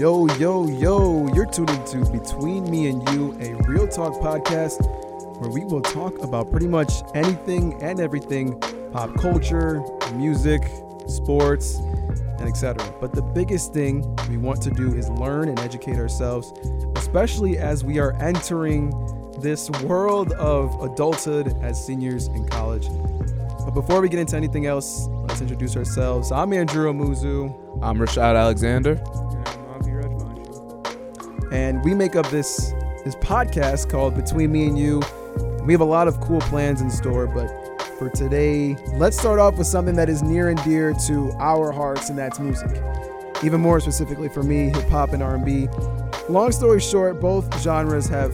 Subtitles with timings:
[0.00, 4.80] Yo, yo, yo, you're tuned into Between Me and You, a real talk podcast
[5.38, 8.58] where we will talk about pretty much anything and everything
[8.92, 9.84] pop culture,
[10.14, 10.62] music,
[11.06, 11.76] sports,
[12.38, 12.82] and etc.
[12.98, 16.50] But the biggest thing we want to do is learn and educate ourselves,
[16.96, 18.94] especially as we are entering
[19.42, 22.88] this world of adulthood as seniors in college.
[23.66, 26.32] But before we get into anything else, let's introduce ourselves.
[26.32, 27.82] I'm Andrew Amuzu.
[27.82, 28.98] I'm Rashad Alexander.
[31.50, 32.72] And we make up this
[33.04, 35.02] this podcast called Between Me and You.
[35.64, 37.48] We have a lot of cool plans in store, but
[37.98, 42.08] for today, let's start off with something that is near and dear to our hearts,
[42.08, 42.70] and that's music.
[43.42, 45.68] Even more specifically for me, hip hop and R&B.
[46.28, 48.32] Long story short, both genres have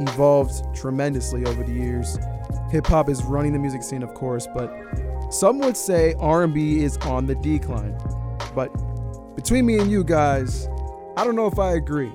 [0.00, 2.18] evolved tremendously over the years.
[2.70, 4.72] Hip hop is running the music scene, of course, but
[5.30, 7.96] some would say R&B is on the decline.
[8.54, 8.68] But
[9.36, 10.68] between me and you guys,
[11.16, 12.12] I don't know if I agree.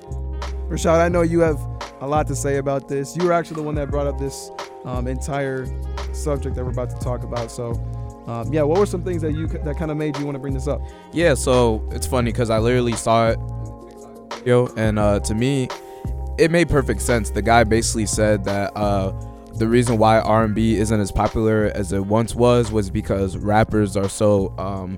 [0.72, 1.60] Rashad, I know you have
[2.00, 3.18] a lot to say about this.
[3.18, 4.50] You were actually the one that brought up this
[4.86, 5.66] um, entire
[6.14, 7.52] subject that we're about to talk about.
[7.52, 7.72] So,
[8.26, 10.40] um, yeah, what were some things that you that kind of made you want to
[10.40, 10.82] bring this up?
[11.12, 13.40] Yeah, so it's funny because I literally saw it,
[14.46, 15.68] yo, and uh, to me,
[16.38, 17.32] it made perfect sense.
[17.32, 19.12] The guy basically said that uh,
[19.56, 24.08] the reason why R&B isn't as popular as it once was was because rappers are
[24.08, 24.98] so um,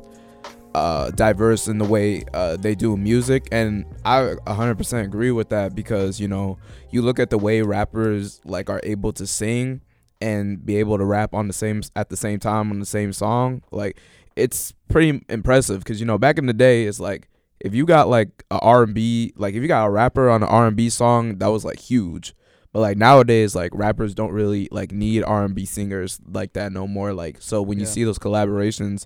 [0.73, 5.75] uh, diverse in the way uh, they do music, and I 100% agree with that
[5.75, 6.57] because you know
[6.89, 9.81] you look at the way rappers like are able to sing
[10.21, 13.13] and be able to rap on the same at the same time on the same
[13.13, 13.99] song, like
[14.35, 15.79] it's pretty impressive.
[15.79, 17.29] Because you know back in the day it's like
[17.59, 20.89] if you got like a R&B like if you got a rapper on an R&B
[20.89, 22.33] song that was like huge.
[22.71, 27.13] But like nowadays like rappers don't really like need R&B singers like that no more.
[27.13, 29.05] Like so when you see those collaborations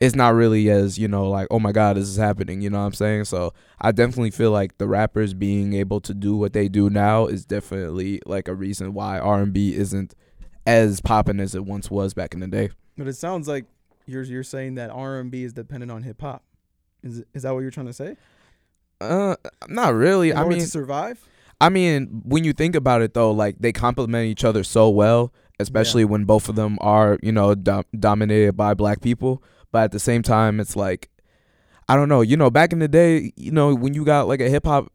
[0.00, 2.78] it's not really as you know like oh my god this is happening you know
[2.78, 6.52] what i'm saying so i definitely feel like the rappers being able to do what
[6.52, 10.14] they do now is definitely like a reason why r&b isn't
[10.66, 13.66] as popping as it once was back in the day But it sounds like
[14.06, 16.42] you're you're saying that R and B is dependent on hip hop.
[17.02, 18.16] Is is that what you're trying to say?
[19.00, 19.34] uh
[19.68, 21.26] not really i mean to survive.
[21.60, 25.32] I mean, when you think about it though, like they complement each other so well,
[25.58, 29.42] especially when both of them are, you know, dom- dominated by black people.
[29.74, 31.10] But at the same time, it's like,
[31.88, 34.40] I don't know, you know, back in the day, you know, when you got like
[34.40, 34.86] a hip hop,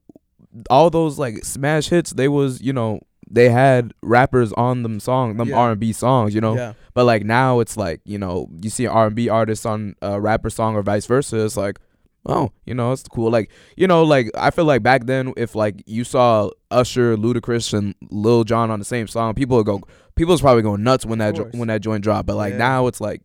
[0.69, 5.35] all those like smash hits, they was, you know, they had rappers on them song,
[5.35, 5.57] them Yeah.
[5.57, 6.56] R and B songs, you know.
[6.56, 6.73] Yeah.
[6.94, 9.95] But like now, it's like, you know, you see an R and B artist on
[10.01, 11.44] a rapper song or vice versa.
[11.44, 11.78] It's like,
[12.25, 13.29] oh, you know, it's cool.
[13.29, 17.73] Like, you know, like I feel like back then, if like you saw Usher, Ludacris,
[17.78, 19.81] and Lil Jon on the same song, people would go,
[20.16, 22.28] people's probably going nuts when that jo- when that joint dropped.
[22.28, 22.59] But like Yeah.
[22.59, 23.22] now, it's like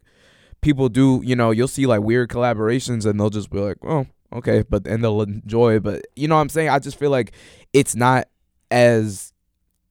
[0.64, 4.06] people do, you know, you'll see like weird collaborations, and they'll just be like, oh,
[4.32, 5.78] okay, but and they'll enjoy.
[5.78, 6.70] But you know what I'm saying?
[6.70, 7.32] I just feel like
[7.72, 8.28] it's not
[8.70, 9.32] as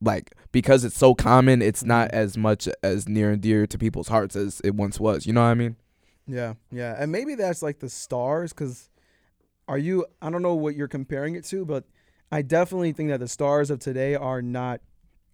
[0.01, 4.09] like because it's so common, it's not as much as near and dear to people's
[4.09, 5.25] hearts as it once was.
[5.25, 5.77] You know what I mean?
[6.27, 8.51] Yeah, yeah, and maybe that's like the stars.
[8.51, 8.89] Because
[9.67, 10.05] are you?
[10.21, 11.85] I don't know what you're comparing it to, but
[12.31, 14.81] I definitely think that the stars of today are not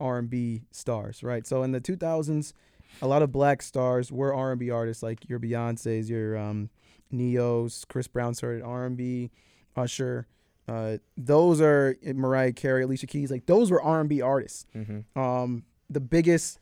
[0.02, 1.48] R&B stars, right?
[1.48, 2.54] So in the 2000s,
[3.02, 6.70] a lot of black stars were R&B artists, like your Beyonces, your um,
[7.12, 9.32] Ne-Yos, Chris Brown started R&B,
[9.76, 10.28] Usher.
[10.68, 13.32] Uh, those are Mariah Carey, Alicia Keys.
[13.32, 15.20] Like those were R&B artists Mm-hmm.
[15.20, 16.60] um, the biggest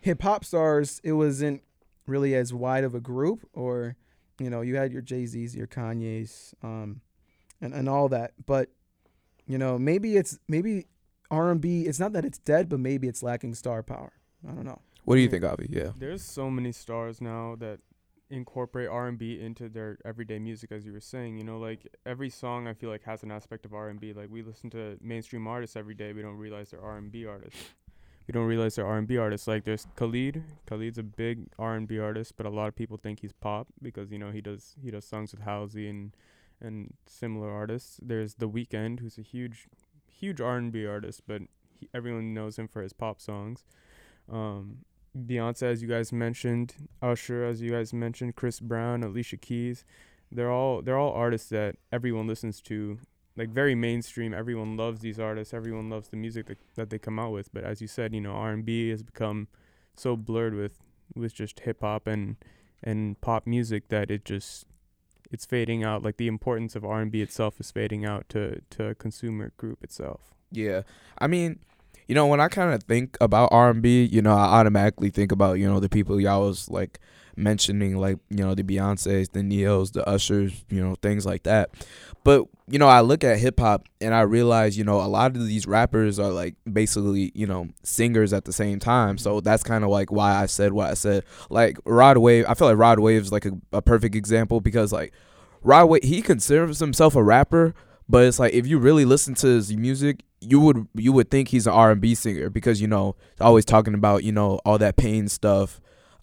[0.00, 1.62] hip hop stars, it wasn't
[2.06, 3.96] really as wide of a group, or
[4.38, 7.02] you know, you had your Jay Z's, your Kanye's, um,
[7.60, 8.32] and and all that.
[8.46, 8.70] But
[9.46, 10.86] you know, maybe it's maybe
[11.30, 11.82] R and B.
[11.82, 14.12] It's not that it's dead, but maybe it's lacking star power.
[14.48, 14.80] I don't know.
[15.10, 15.66] What do you think, Avi?
[15.68, 15.90] Yeah.
[15.98, 17.80] There's so many stars now that
[18.30, 22.68] incorporate R&B into their everyday music as you were saying, you know, like every song
[22.68, 24.12] I feel like has an aspect of R&B.
[24.12, 27.58] Like we listen to mainstream artists every day, we don't realize they're R&B artists.
[28.28, 29.48] We don't realize they're R&B artists.
[29.48, 30.44] Like there's Khalid.
[30.68, 34.18] Khalid's a big R&B artist, but a lot of people think he's pop because you
[34.20, 36.14] know he does he does songs with Halsey and
[36.60, 37.98] and similar artists.
[38.00, 39.66] There's The Weeknd, who's a huge
[40.06, 41.42] huge R&B artist, but
[41.80, 43.64] he, everyone knows him for his pop songs.
[44.30, 44.84] Um,
[45.16, 49.84] Beyonce, as you guys mentioned, Usher, as you guys mentioned, Chris Brown, Alicia Keys,
[50.30, 52.98] they're all they're all artists that everyone listens to,
[53.36, 54.32] like very mainstream.
[54.32, 55.52] Everyone loves these artists.
[55.52, 57.52] Everyone loves the music that, that they come out with.
[57.52, 59.48] But as you said, you know, R and B has become
[59.96, 60.78] so blurred with
[61.14, 62.36] with just hip hop and
[62.82, 64.64] and pop music that it just
[65.30, 66.02] it's fading out.
[66.02, 69.82] Like the importance of R and B itself is fading out to to consumer group
[69.82, 70.34] itself.
[70.52, 70.82] Yeah.
[71.18, 71.60] I mean,
[72.10, 75.10] you know, when I kind of think about R and B, you know, I automatically
[75.10, 76.98] think about you know the people y'all was like
[77.36, 81.70] mentioning, like you know the Beyonces, the Ne-Yos, the Ushers, you know things like that.
[82.24, 85.36] But you know, I look at hip hop and I realize you know a lot
[85.36, 89.16] of these rappers are like basically you know singers at the same time.
[89.16, 91.22] So that's kind of like why I said what I said.
[91.48, 94.92] Like Rod Wave, I feel like Rod Wave is like a, a perfect example because
[94.92, 95.12] like
[95.62, 97.72] Rod Wave, he considers himself a rapper.
[98.10, 101.48] But it's like if you really listen to his music, you would you would think
[101.48, 104.78] he's an R and B singer because you know always talking about you know all
[104.78, 105.80] that pain stuff,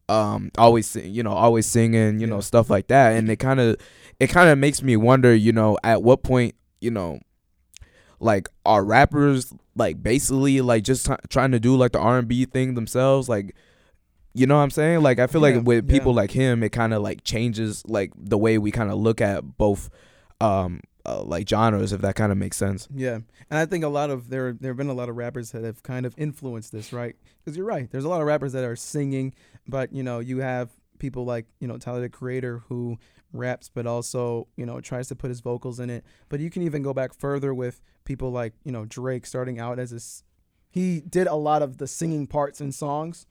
[0.10, 2.42] um, always you know always singing you know Yeah.
[2.42, 3.78] stuff like that, and it kind of
[4.20, 7.20] it kind of makes me wonder you know at what point you know
[8.20, 12.28] like are rappers like basically like just t- trying to do like the R and
[12.28, 13.56] B thing themselves like.
[14.34, 15.02] You know what I'm saying?
[15.02, 16.18] Like I feel Yeah, like with people yeah.
[16.18, 19.58] like him, it kind of like changes like the way we kind of look at
[19.58, 19.90] both
[20.40, 22.88] um uh, like genres if that kind of makes sense.
[22.94, 23.16] Yeah,
[23.50, 25.64] and I think a lot of there there have been a lot of rappers that
[25.64, 27.16] have kind of influenced this, right?
[27.44, 27.90] Because you're right.
[27.90, 29.34] There's a lot of rappers that are singing,
[29.68, 30.70] but you know you have
[31.00, 32.98] people like you know Tyler the Creator who
[33.34, 36.04] raps, but also you know tries to put his vocals in it.
[36.30, 39.80] But you can even go back further with people like you know Drake starting out
[39.80, 40.24] as a s-
[40.70, 43.26] he did a lot of the singing parts in songs,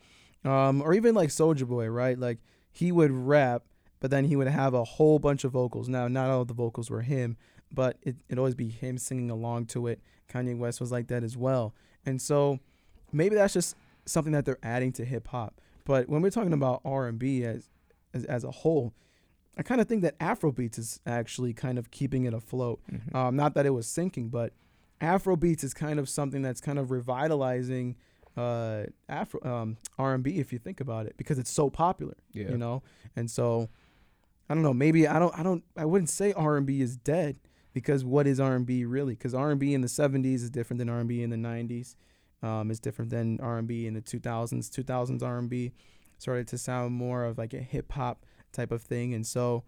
[0.45, 2.19] um, or even like Soulja Boy, right?
[2.19, 2.39] Like
[2.73, 3.65] he would rap,
[4.07, 5.89] but then he would have a whole bunch of vocals.
[5.89, 7.37] Now, not all of the vocals were him,
[7.73, 10.01] but it, it'd always be him singing along to it.
[10.33, 11.75] Kanye West was like that as well.
[12.05, 12.61] And so
[13.11, 13.75] maybe that's just
[14.05, 15.61] something that they're adding to hip hop.
[15.85, 17.69] But when we're talking about R&B as
[18.15, 18.95] as, as a whole,
[19.59, 22.79] I kind of think that Afrobeats is actually kind of keeping it afloat.
[23.13, 24.53] Um, not that it was sinking, but
[25.01, 27.97] Afrobeats is kind of something that's kind of revitalizing
[28.37, 32.51] uh, Afro um, R&B if you think about it because it's so popular Yeah.
[32.51, 32.83] you know
[33.17, 33.71] and so
[34.49, 37.39] i don't know maybe i don't i don't i wouldn't say r&b is dead
[37.73, 39.15] because what is r&b really?
[39.15, 41.95] Because r&b in the 70s is different than r&b in the 90s
[42.43, 45.73] um, it's different than r&b in the 2000s 2000s r&b
[46.19, 49.15] started to sound more of like a hip-hop type of thing.
[49.15, 49.65] And so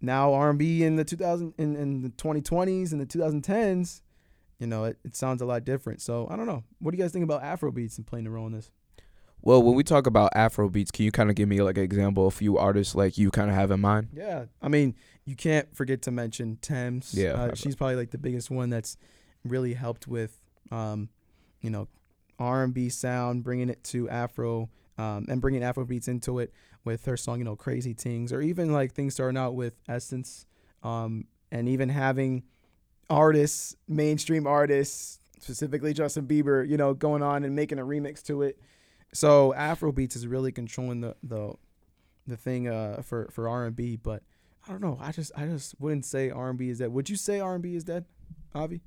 [0.00, 4.02] now r&b in the 2000 in, in the 2020s and the 2010s
[4.58, 6.00] you know it, it sounds a lot different.
[6.00, 6.64] So i don't know.
[6.78, 8.70] What do you guys think about afrobeats and playing a role in this
[9.44, 11.84] Well, when we talk about Afro beats, can you kind of give me like an
[11.84, 14.08] example, a few artists like you kind of have in mind?
[14.14, 14.94] Yeah, I mean,
[15.26, 17.12] you can't forget to mention Tems.
[17.14, 18.96] Yeah, uh, she's probably like the biggest one that's
[19.44, 21.10] really helped with, um,
[21.60, 21.88] you know,
[22.38, 26.50] R and B sound, bringing it to Afro, um, and bringing Afro beats into it
[26.86, 30.46] with her song, you know, Crazy Things, or even like things starting out with Essence,
[30.82, 32.44] um, and even having
[33.10, 38.40] artists, mainstream artists, specifically Justin Bieber, you know, going on and making a remix to
[38.40, 38.58] it.
[39.14, 41.54] So Afro beats is really controlling the the
[42.26, 44.22] the thing uh for for R and B, but
[44.66, 44.98] I don't know.
[45.00, 46.92] I just I just wouldn't say R and B is dead.
[46.92, 48.04] Would you say R and B is dead,
[48.54, 48.82] Avi?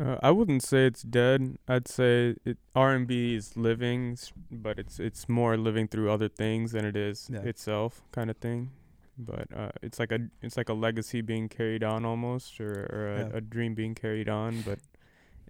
[0.00, 1.58] Uh, I wouldn't say it's dead.
[1.66, 4.16] I'd say it R and B is living,
[4.50, 7.40] but it's it's more living through other things than it is Yeah.
[7.42, 8.70] itself, kind of thing.
[9.18, 13.14] But uh, it's like a it's like a legacy being carried on almost, or, or
[13.14, 13.30] a, Yeah.
[13.38, 14.62] a dream being carried on.
[14.62, 14.78] But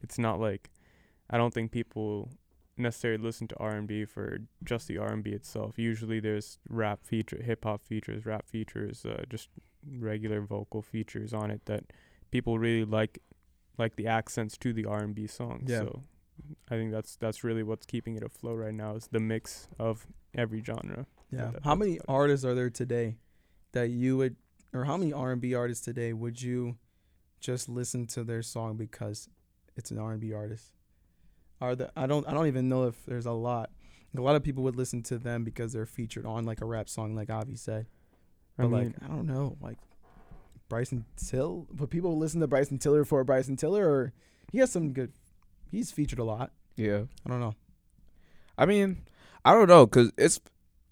[0.02, 0.70] it's not like
[1.30, 2.30] I don't think people
[2.78, 5.78] necessarily listen to R and B for just the R and B itself.
[5.78, 9.48] Usually there's rap feature, hip hop features, rap features, uh, just
[9.90, 11.84] regular vocal features on it that
[12.30, 13.20] people really like
[13.78, 15.70] like the accents to the R and B songs.
[15.70, 15.80] Yeah.
[15.80, 16.02] So
[16.70, 20.06] I think that's that's really what's keeping it afloat right now is the mix of
[20.34, 21.06] every genre.
[21.30, 21.50] Yeah.
[21.52, 23.16] that- how many artists are there today
[23.72, 24.36] that you would,
[24.72, 26.76] or how many R and B artists today would you
[27.40, 29.28] just listen to their song because
[29.76, 30.72] it's an R and B artist?
[31.60, 33.70] Are the I don't I don't even know if there's a lot.
[34.16, 36.88] A lot of people would listen to them because they're featured on like a rap
[36.88, 37.86] song, like Avi said.
[38.58, 39.78] I mean, like I don't know, like
[40.68, 41.66] Bryson Till.
[41.76, 44.12] Would people listen to Bryson Tiller for Bryson Tiller, or
[44.50, 45.12] he has some good?
[45.70, 46.52] He's featured a lot.
[46.76, 47.02] Yeah.
[47.26, 47.54] I don't know.
[48.56, 49.02] I mean,
[49.44, 50.40] I don't know, cause it's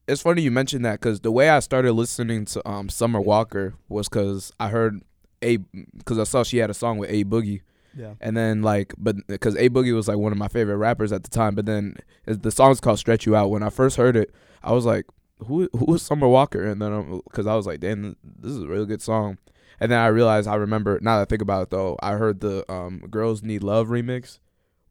[0.06, 3.74] it's funny you mentioned that, cause the way I started listening to um Summer Walker
[3.88, 5.02] was cause I heard
[5.42, 5.58] a,
[6.04, 7.62] cause I saw she had a song with A Boogie,
[7.96, 8.14] Yeah.
[8.20, 11.22] and then like, but because A Boogie was like one of my favorite rappers at
[11.24, 13.50] the time, but then the song's called Stretch You Out.
[13.50, 15.06] When I first heard it, I was like,
[15.46, 16.64] who who is Summer Walker?
[16.64, 19.38] And then cause I was like, damn, this is a really good song.
[19.80, 22.40] And then I realized I remember now that I think about it though, I heard
[22.40, 24.38] the um Girls Need Love remix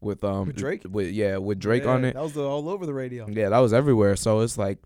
[0.00, 0.82] with um With Drake?
[0.88, 2.14] with yeah with Drake on it.
[2.14, 3.26] That was all over the radio.
[3.28, 4.14] Yeah, that was everywhere.
[4.16, 4.78] So it's like,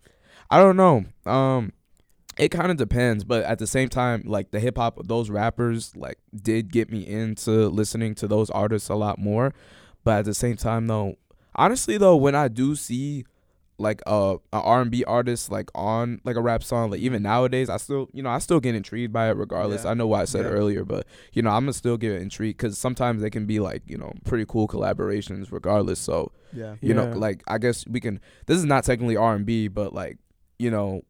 [0.49, 1.05] I don't know.
[1.31, 1.73] Um,
[2.41, 5.95] it kind of depends, but at the same time, like the hip hop, those rappers
[5.95, 9.53] like did get me into listening to those artists a lot more.
[10.03, 11.15] But at the same time, though,
[11.55, 13.25] honestly though, when I do see
[13.77, 17.77] like uh, a R&B artist like on like a rap song, like even nowadays, I
[17.77, 19.83] still you know I still get intrigued by it regardless.
[19.83, 19.91] Yeah.
[19.91, 20.51] I know what I said Yeah.
[20.51, 23.83] earlier, but you know I'm gonna still get intrigued because sometimes they can be like
[23.87, 25.99] you know pretty cool collaborations regardless.
[25.99, 26.75] So Yeah.
[26.81, 28.19] you know like I guess we can.
[28.47, 30.17] This is not technically R&B, but like
[30.59, 31.01] you know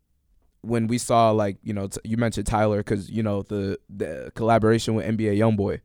[0.62, 4.32] when we saw like you know t- you mentioned Tyler because you know the the
[4.36, 5.82] collaboration with NBA YoungBoy,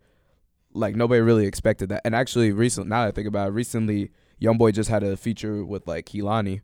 [0.74, 2.02] like nobody really expected that.
[2.04, 5.64] And actually, recent now that I think about it, recently YoungBoy just had a feature
[5.64, 6.60] with like Kehlani,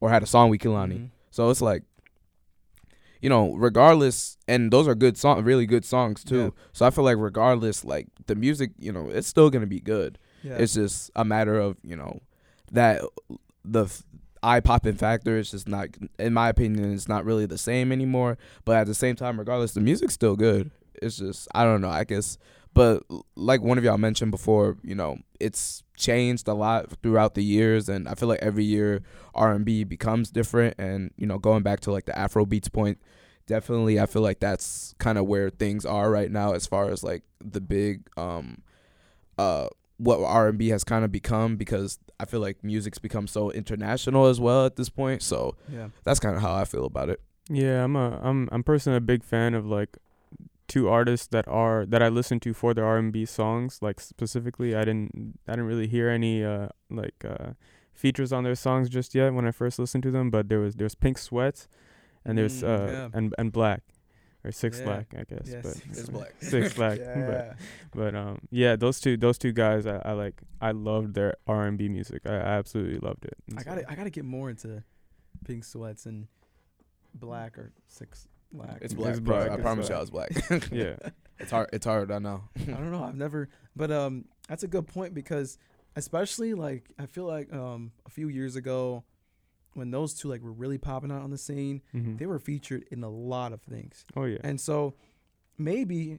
[0.00, 0.94] or had a song with Kehlani.
[0.98, 1.10] Mhm.
[1.32, 1.84] So it's like,
[3.20, 6.38] you know, regardless, and those are good song, really good songs too.
[6.44, 6.50] Yeah.
[6.72, 10.18] So I feel like regardless, like the music, you know, it's still gonna be good.
[10.42, 10.56] Yeah.
[10.56, 12.20] It's just a matter of you know
[12.72, 13.02] that
[13.64, 13.88] the
[14.42, 18.38] eye popping factor It's just not, in my opinion, it's not really the same anymore.
[18.64, 20.70] But at the same time, regardless, the music's still good.
[21.02, 21.90] It's just I don't know.
[21.90, 22.38] I guess,
[22.74, 23.02] but
[23.36, 27.88] like one of y'all mentioned before, you know, it's changed a lot throughout the years,
[27.88, 29.02] and I feel like every year
[29.34, 30.74] R and B becomes different.
[30.78, 32.98] And you know, going back to like the Afro beats point,
[33.46, 37.02] definitely I feel like that's kind of where things are right now as far as
[37.02, 38.62] like the big um
[39.38, 39.68] uh
[40.00, 44.40] what R&B has kind of become because I feel like music's become so international as
[44.40, 45.22] well at this point.
[45.22, 45.88] So yeah.
[46.04, 47.20] that's kind of how I feel about it.
[47.50, 49.98] Yeah, I'm a I'm I'm personally a big fan of like
[50.68, 53.80] two artists that are that I listen to for their R&B songs.
[53.82, 57.52] Like specifically, I didn't I didn't really hear any uh like uh
[57.92, 60.30] features on their songs just yet when I first listened to them.
[60.30, 61.66] But there was there's Pink Sweat,
[62.24, 63.08] and there's Mm, uh yeah.
[63.12, 63.82] and and Black,
[64.44, 64.84] or Six Yeah.
[64.84, 65.48] Black I guess.
[65.48, 66.34] Yeah, but Six Black.
[66.40, 66.98] Six Black.
[66.98, 67.52] But Yeah.
[67.92, 71.88] but um yeah, those two those two guys I, I like I loved their R&B
[71.88, 72.22] music.
[72.26, 73.34] I, I absolutely loved it.
[73.48, 74.82] And I so- gotta I gotta get more into
[75.44, 76.26] pink sweats and
[77.14, 78.78] black or six black.
[78.80, 79.10] It's Black.
[79.12, 79.50] It's black, black.
[79.50, 79.96] I it's promise black.
[79.96, 80.70] y'all it's black.
[80.72, 80.96] yeah.
[81.38, 81.70] it's hard.
[81.72, 82.10] It's hard.
[82.10, 82.42] I know.
[82.58, 83.04] I don't know.
[83.04, 85.58] I've never, but um, that's a good point because
[85.96, 89.04] especially like I feel like um a few years ago
[89.74, 92.84] when those two like were really popping out on the scene, hmm they were featured
[92.90, 94.38] in a lot of things, Oh yeah.
[94.42, 94.94] and so
[95.58, 96.18] maybe,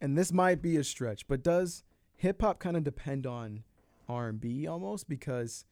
[0.00, 1.82] and this might be a stretch, but does
[2.16, 3.64] hip hop kind of depend on
[4.08, 5.08] R and B almost?
[5.08, 5.64] Because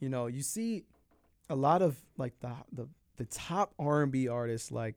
[0.00, 0.84] you know you see
[1.50, 4.96] a lot of like the the the top R and B artists like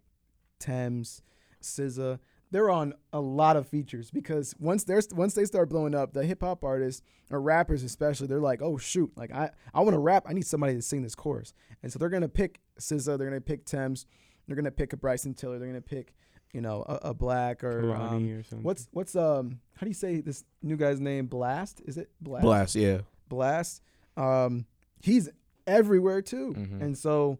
[0.59, 1.21] Tems,
[1.61, 2.19] SZA,
[2.51, 6.23] they're on a lot of features because once they're once they start blowing up, the
[6.25, 9.99] hip hop artists or rappers especially, they're like, oh shoot, like I I want to
[9.99, 13.27] rap, I need somebody to sing this chorus, and so they're gonna pick SZA, they're
[13.27, 14.05] gonna pick Tems,
[14.47, 16.13] they're gonna pick a Bryson Tiller, they're gonna pick
[16.53, 18.63] you know a, a Black or um, or something.
[18.63, 21.27] what's what's um how do you say this new guy's name?
[21.27, 22.41] Blxst is it Blxst?
[22.43, 22.75] Blxst.
[22.81, 23.01] Yeah.
[23.29, 23.81] Blxst.
[24.15, 24.65] Um,
[25.01, 25.29] he's
[25.67, 26.81] everywhere too, Mhm.
[26.81, 27.37] and so,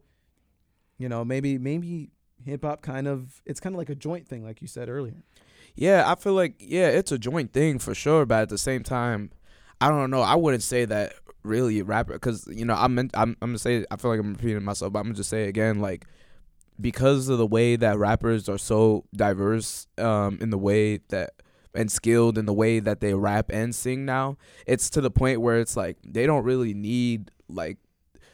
[0.97, 2.11] you know, maybe maybe
[2.45, 5.15] hip hop kind of it's kind of like a joint thing, like you said earlier.
[5.75, 8.83] Yeah, I feel like yeah, it's a joint thing for sure, but at the same
[8.83, 9.31] time,
[9.79, 10.21] I don't know.
[10.21, 11.13] I wouldn't say that
[11.43, 14.63] really rapper because you know I'm I'm I'm gonna say I feel like I'm repeating
[14.63, 16.05] myself, but I'm gonna just say again like
[16.79, 21.31] because of the way that rappers are so diverse um in the way that
[21.73, 25.41] and skilled in the way that they rap and sing now, it's to the point
[25.41, 27.77] where it's like they don't really need like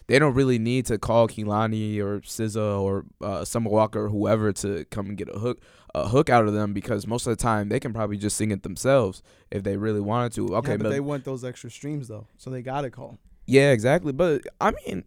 [0.07, 4.51] they don't really need to call Kehlani or SZA or uh, Summer Walker or whoever
[4.53, 5.61] to come and get a hook
[5.95, 8.49] a hook out of them because most of the time they can probably just sing
[8.49, 10.55] it themselves if they really wanted to.
[10.55, 13.17] Okay, Yeah, but but they want those extra streams though, so they gotta call.
[13.45, 14.11] yeah, exactly.
[14.11, 15.03] But I mean,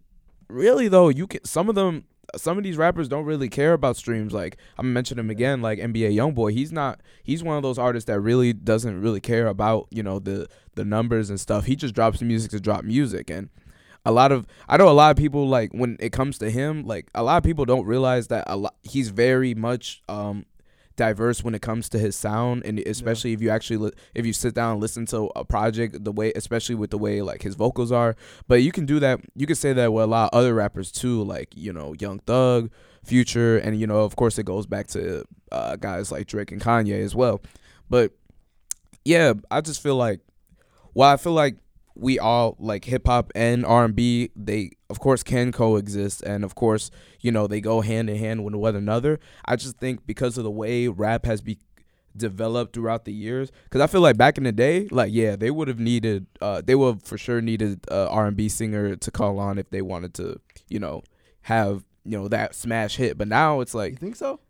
[0.49, 2.05] really though, you can some of them
[2.37, 4.33] some of these rappers don't really care about streams.
[4.33, 6.53] Like I'm mentioning him again, like NBA YoungBoy.
[6.53, 7.01] He's not.
[7.23, 10.85] He's one of those artists that really doesn't really care about you know the the
[10.85, 11.65] numbers and stuff.
[11.67, 13.49] He just drops music to drop music, and
[14.07, 16.85] a lot of I know a lot of people like when it comes to him,
[16.85, 20.47] like a lot of people don't realize that a lot he's very much um
[20.95, 24.33] diverse when it comes to his sound and especially if you actually li- if you
[24.33, 27.55] sit down and listen to a project the way especially with the way like his
[27.55, 28.17] vocals are.
[28.49, 30.91] But you can do that you can say that with a lot of other rappers
[30.91, 32.71] too like you know young thug
[33.05, 36.63] future and you know of course it goes back to uh, guys like drake and
[36.63, 37.43] kanye as well.
[37.91, 38.13] But
[39.07, 40.19] yeah i just feel like
[40.93, 41.55] well i feel like
[41.97, 46.91] we all like hip hop and R&B they of course can coexist and of course
[47.21, 49.19] you know they go hand in hand with one another.
[49.45, 51.59] I just think because of the way rap has be
[52.17, 55.51] developed throughout the years cuz I feel like back in the day like yeah they
[55.51, 59.39] would have needed uh they would have for sure needed a R&B singer to call
[59.39, 61.03] on if they wanted to you know
[61.43, 63.19] have you know that smash hit.
[63.19, 64.41] But now it's like You like think so?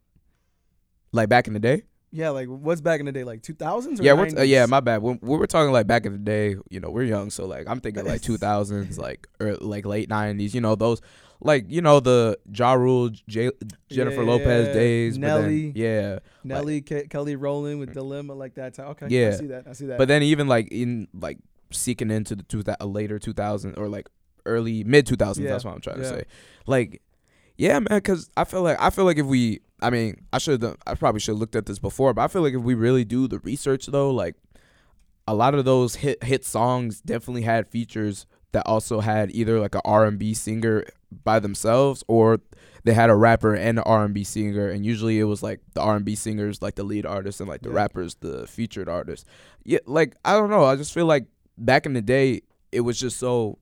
[1.12, 1.82] like back in the day
[2.16, 4.00] Yeah, like what's back in the day, like two thousands?
[4.00, 5.02] yeah, uh, yeah, my bad.
[5.02, 7.66] When, when we're talking like back in the day, you know, we're young, so like
[7.68, 10.54] I'm thinking like 2000s, like or like late 90s.
[10.54, 11.00] You know, those
[11.40, 13.50] like you know the Ja Rule, J-
[13.90, 15.18] Jennifer Lopez Yeah, days.
[15.18, 15.72] but then- Nelly.
[15.76, 18.72] yeah, Nelly, Ke- Kelly Rowland with Dilemma, like that.
[18.74, 18.86] Time.
[18.88, 19.66] Okay, yeah, I see that.
[19.68, 19.98] I see that.
[19.98, 21.38] but then even like in like
[21.70, 24.08] seeking into the two thou- later 2000s or like
[24.46, 25.38] early mid 2000s.
[25.40, 26.02] Yeah, That's what I'm trying yeah.
[26.04, 26.24] to say.
[26.66, 27.02] Like,
[27.58, 27.88] yeah, man.
[27.90, 31.20] Because I feel like I feel like if we, I mean, I should I probably
[31.20, 33.38] should have looked at this before, but I feel like if we really do the
[33.40, 34.34] research though, like
[35.28, 39.74] a lot of those hit hit songs definitely had features that also had either like
[39.74, 40.84] a R&B singer
[41.24, 42.40] by themselves or
[42.84, 46.14] they had a rapper and an R&B singer and usually it was like the R&B
[46.14, 47.74] singers like the lead artist and like the Yeah.
[47.76, 49.26] rappers the featured artist.
[49.64, 51.26] Yeah, like I don't know, I just feel like
[51.58, 52.42] back in the day
[52.72, 53.58] it was just so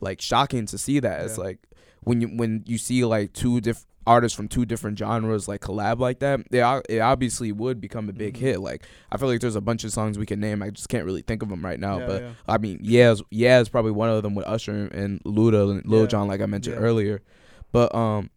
[0.00, 1.24] like shocking to see that.
[1.26, 1.58] It's like
[2.02, 5.98] when you when you see like two different artists from two different genres like collab
[6.00, 8.40] like that, it obviously would become a big Mhm.
[8.40, 8.60] hit.
[8.60, 10.62] Like I feel like there's a bunch of songs we can name.
[10.62, 11.98] I just can't really think of them right now.
[12.00, 12.30] Yeah, but yeah.
[12.48, 16.02] I mean, yeah, yeah, is probably one of them with Usher and Luda and Lil
[16.02, 16.06] Yeah.
[16.08, 17.22] Jon, like I mentioned earlier.
[17.70, 18.30] But um,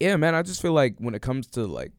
[0.00, 1.92] yeah, man, I just feel like when it comes to like,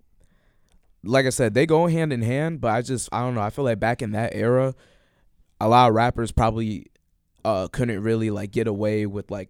[1.03, 2.59] like I said, they go hand in hand.
[2.61, 3.41] But I just I don't know.
[3.41, 4.75] I feel like back in that era,
[5.61, 6.87] a lot of rappers probably
[7.45, 9.49] uh couldn't really like get away with like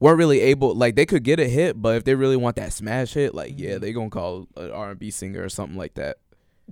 [0.00, 2.72] weren't really able like they could get a hit, but if they really want that
[2.72, 3.80] smash hit, like yeah, Mhm.
[3.80, 6.18] they gonna call an R and B singer or something like that.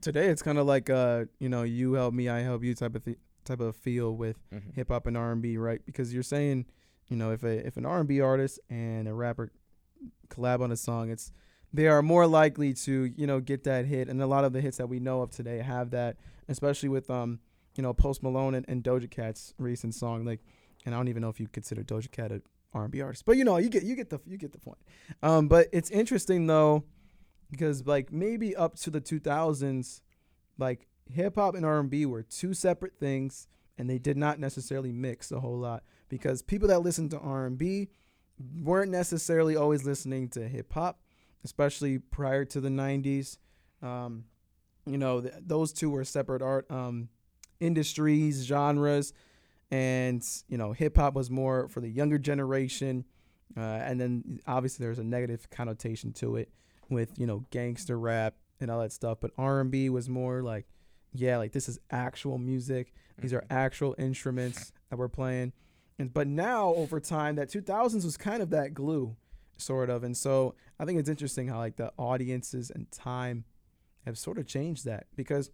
[0.00, 2.94] Today it's kind of like uh, you know, you help me, I help you type
[2.97, 4.70] of th- type of feel with Mm-hmm.
[4.75, 5.80] hip hop and R and B, right?
[5.87, 6.66] Because you're saying,
[7.08, 9.50] you know, if a if an R and B artist and a rapper
[10.30, 11.32] collab on a song, it's
[11.73, 14.61] they are more likely to you know get that hit, and a lot of the
[14.61, 16.16] hits that we know of today have that,
[16.49, 17.40] especially with um
[17.76, 20.40] you know Post Malone and, and Doja Cat's recent song, like,
[20.87, 22.40] and I don't even know if you consider Doja Cat a
[22.78, 24.58] R and B artist, but you know you get you get the you get the
[24.58, 24.78] point.
[25.23, 26.85] Um, but it's interesting though,
[27.50, 30.00] because like maybe up to the 2000s,
[30.58, 34.38] like hip hop and R and B were two separate things and they did not
[34.40, 37.88] necessarily mix a whole lot because people that listened to R&B
[38.61, 41.00] weren't necessarily always listening to hip hop,
[41.44, 43.38] especially prior to the 90s.
[43.80, 44.25] Um,
[44.85, 47.08] you know, th- those two were separate art um,
[47.61, 49.12] industries, genres,
[49.70, 53.04] and you know, hip hop was more for the younger generation.
[53.56, 56.50] Uh, and then obviously there's a negative connotation to it
[56.90, 59.18] with you know gangster rap and all that stuff.
[59.20, 60.66] But R&B was more like,
[61.12, 62.92] yeah, like this is actual music.
[63.20, 65.52] These are actual instruments that we're playing.
[65.98, 69.16] And but now over time, that 2000s was kind of that glue,
[69.57, 70.04] sort of.
[70.04, 73.44] And so I think it's interesting how like the audiences and time
[74.07, 75.50] have sort of changed that because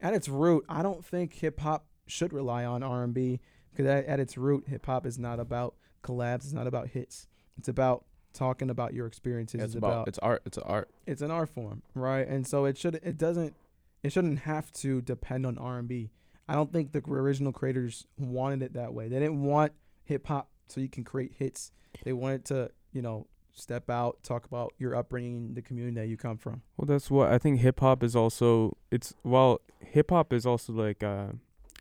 [0.00, 3.40] at its root, I don't think hip hop should rely on R&B
[3.74, 6.44] because at, at its root, hip hop is not about collabs.
[6.44, 7.26] It's not about hits.
[7.58, 9.60] It's about talking about your experiences.
[9.60, 10.42] it's it's about, about it's art.
[10.44, 10.90] It's an art.
[11.06, 12.26] it's an art form, right?
[12.26, 13.54] And so it should it doesn't
[14.02, 16.10] it shouldn't have to depend on R and B.
[16.46, 19.08] I don't think the original creators wanted it that way.
[19.08, 19.72] They didn't want
[20.04, 21.72] hip hop so you can create hits.
[22.04, 26.16] They wanted to, you know, step out, talk about your upbringing, the community that you
[26.16, 26.62] come from.
[26.76, 27.60] Well, that's what I think.
[27.60, 31.28] Hip hop is also it's well, hip hop is also like uh,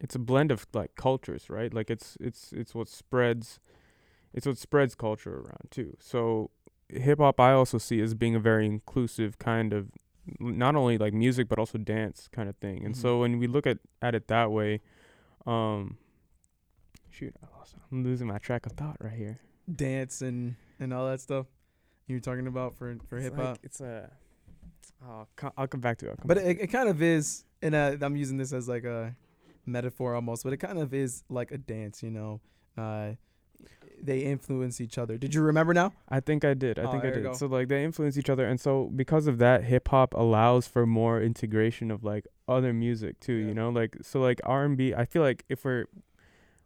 [0.02, 1.74] it's a blend of like cultures, right?
[1.74, 3.60] Like it's it's it's what spreads,
[4.34, 5.96] it's what spreads culture around too.
[6.00, 6.50] So
[6.90, 9.90] hip hop, I also see as being a very inclusive kind of
[10.40, 12.86] not only like music but also dance kind of thing.
[12.86, 14.82] And so when we look at at it that way,
[15.46, 15.98] um,
[17.10, 19.40] shoot, I lost, I'm losing my track of thought right here.
[19.74, 21.46] Dance and and all that stuff
[22.08, 23.60] you're talking about for for hip like- hop.
[23.64, 24.10] it's a.
[25.06, 26.18] I'll, co- I'll come back to it.
[26.18, 29.14] Come But it, it kind of is, and uh, I'm using this as like a
[29.66, 32.42] metaphor almost, but it kind of is like a dance, you know.
[32.78, 33.12] Uh,
[34.02, 35.18] they influence each other.
[35.18, 35.94] Did you remember now?
[36.10, 36.78] I think I did.
[36.78, 37.36] I Oh, think I did.
[37.38, 40.86] So like they influence each other, and so because of that, hip hop allows for
[40.86, 43.34] more integration of like other music too.
[43.34, 43.48] Yeah.
[43.48, 44.94] You know, like so like R and B.
[44.94, 45.86] I feel like if we're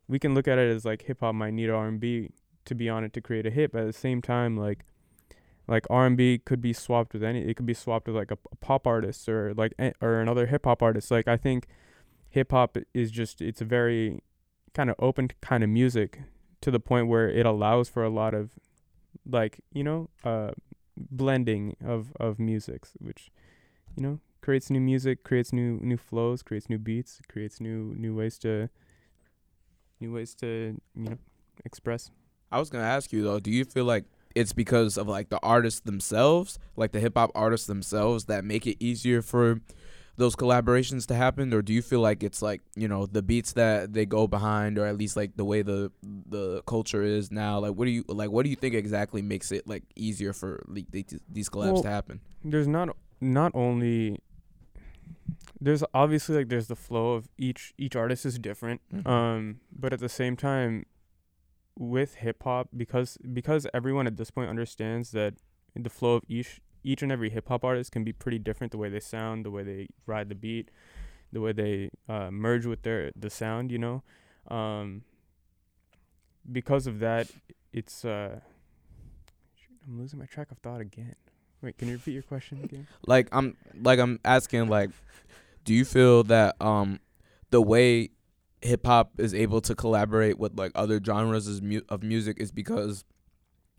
[0.07, 2.29] we can look at it as like hip hop might need R and B
[2.65, 4.83] to be on it to create a hit, but at the same time, like
[5.67, 7.41] like R and B could be swapped with any.
[7.41, 10.47] It could be swapped with like a, a pop artist or like a- or another
[10.47, 11.11] hip hop artist.
[11.11, 11.67] Like I think
[12.29, 14.21] hip hop is just it's a very
[14.73, 16.21] kind of open kind of music
[16.61, 18.51] to the point where it allows for a lot of
[19.29, 20.51] like you know uh
[20.95, 23.31] blending of of musics which
[23.95, 28.15] you know creates new music creates new new flows creates new beats creates new new
[28.15, 28.69] ways to
[29.99, 31.17] new ways to you know
[31.65, 32.11] express.
[32.51, 35.39] I was gonna ask you though, do you feel like it's because of like the
[35.41, 39.61] artists themselves, like the hip hop artists themselves, that make it easier for
[40.17, 43.53] those collaborations to happen, or do you feel like it's like you know the beats
[43.53, 45.91] that they go behind, or at least like the way the
[46.29, 47.59] the culture is now?
[47.59, 48.31] Like, what do you like?
[48.31, 51.83] What do you think exactly makes it like easier for like, these these collabs Well,
[51.83, 52.19] to happen?
[52.43, 54.19] there's not not only
[55.59, 59.07] there's obviously like there's the flow of each each artist is different Mhm.
[59.07, 60.85] um but at the same time
[61.77, 65.33] with hip hop because because everyone at this point understands that
[65.75, 68.77] the flow of each each and every hip hop artist can be pretty different the
[68.77, 70.69] way they sound the way they ride the beat
[71.31, 74.03] the way they uh, merge with their the sound you know
[74.49, 75.01] um
[76.51, 77.27] because of that,
[77.73, 78.39] it's uh,
[79.85, 81.15] I'm losing my track of thought again.
[81.61, 82.87] Wait, can you repeat your question again?
[83.07, 84.91] like I'm like I'm asking like
[85.63, 86.99] do you feel that um
[87.49, 88.09] the way
[88.61, 91.47] hip hop is able to collaborate with like other genres
[91.89, 93.03] of music is because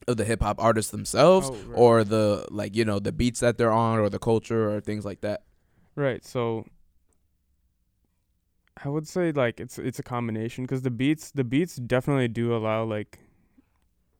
[0.06, 1.74] of the hip hop artists themselves Oh, right.
[1.78, 5.04] or the like you know the beats that they're on or the culture or things
[5.04, 5.42] like that
[5.96, 6.24] Right.
[6.24, 6.64] So
[8.84, 12.54] I would say like it's it's a combination because the beats the beats definitely do
[12.54, 13.18] allow like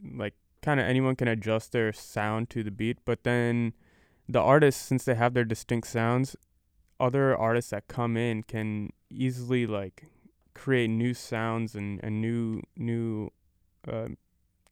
[0.03, 3.73] like kind of anyone can adjust their sound to the beat, but then
[4.29, 6.35] the artists since they have their distinct sounds,
[6.99, 10.07] other artists that come in can easily like
[10.55, 13.31] create new sounds and and new new
[13.87, 14.09] uh,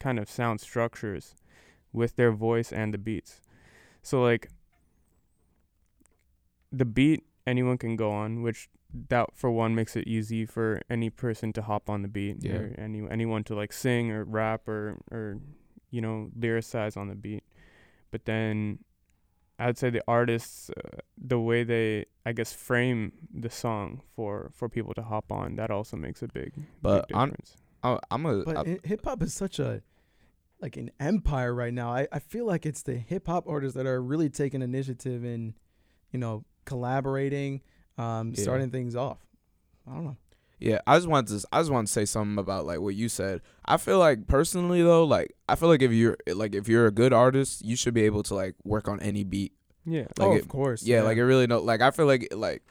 [0.00, 1.34] kind of sound structures
[1.92, 3.40] with their voice and the beats.
[4.02, 4.48] So like
[6.72, 8.68] the beat anyone can go on, which
[9.08, 12.56] that for one makes it easy for any person to hop on the beat Yeah.
[12.56, 15.38] or any anyone to like sing or rap or or
[15.90, 17.44] you know lyricize on the beat.
[18.10, 18.80] But then
[19.58, 24.68] I'd say the artists, uh, the way they I guess frame the song for for
[24.68, 27.56] people to hop on, that also makes a big But big on- difference.
[27.94, 29.82] I, i'm a But hip hop is such a
[30.60, 31.92] like an empire right now.
[31.92, 35.52] I, I feel like it's the hip hop artists that are really taking initiative in,
[36.12, 37.60] you know, collaborating,
[37.98, 38.42] um, Yeah.
[38.42, 39.18] starting things off.
[39.86, 40.16] I don't know.
[40.58, 43.10] Yeah, I just want to I just want to say something about like what you
[43.10, 43.42] said.
[43.66, 46.90] I feel like personally though, like I feel like if you're like if you're a
[46.90, 49.52] good artist, you should be able to like work on any beat.
[49.84, 50.06] Yeah.
[50.18, 50.82] Like oh, it- of course.
[50.82, 52.62] Yeah, like it really no like I feel like like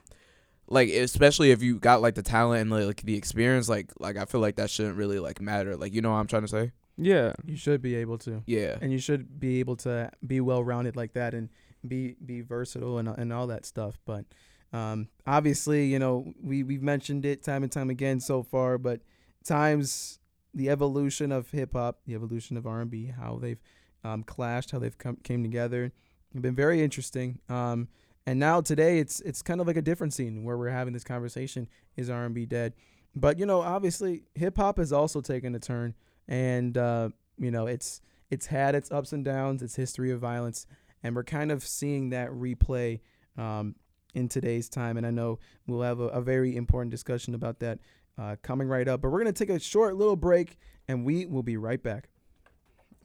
[0.68, 4.26] like especially if you got like the talent and like the experience, like like I
[4.26, 5.76] feel like that shouldn't really like matter.
[5.78, 6.72] Like you know what I'm trying to say?
[6.98, 7.34] Yeah.
[7.44, 8.78] you should be able to, Yeah.
[8.82, 11.50] and you should be able to be well rounded like that and
[11.86, 14.00] be be versatile and and all that stuff.
[14.06, 14.26] But
[14.74, 19.02] um, obviously, you know, we we've mentioned it time and time again so far, but
[19.44, 20.20] times
[20.54, 23.62] the evolution of hip hop, the evolution of R and B, how they've
[24.04, 25.92] um, clashed, how they've come came together,
[26.34, 27.40] have been very interesting.
[27.50, 27.88] Um,
[28.26, 31.04] and now today, it's it's kind of like a different scene where we're having this
[31.04, 32.74] conversation: is R and B dead?
[33.16, 35.94] But you know, obviously, hip hop has also taken a turn,
[36.28, 40.66] and uh, you know, it's it's had its ups and downs, its history of violence,
[41.04, 43.00] and we're kind of seeing that replay
[43.38, 43.76] um,
[44.16, 44.98] in today's time.
[44.98, 47.80] And I know we'll have a, a very important discussion about that
[48.18, 49.02] uh, coming right up.
[49.02, 50.58] But we're gonna take a short little break,
[50.88, 52.10] and we will be right back.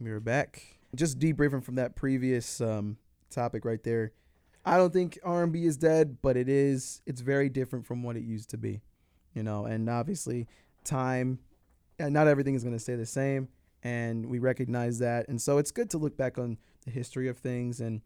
[0.00, 0.78] We are back.
[0.94, 2.96] Just debriefing from that previous um,
[3.28, 4.12] topic right there.
[4.64, 7.00] I don't think R&B is dead, but it is.
[7.06, 8.82] It's very different from what it used to be,
[9.34, 9.64] you know.
[9.64, 10.46] And obviously,
[10.84, 11.38] time.
[11.98, 13.48] uh, Not everything is going to stay the same,
[13.82, 15.28] and we recognize that.
[15.28, 18.02] And so it's good to look back on the history of things and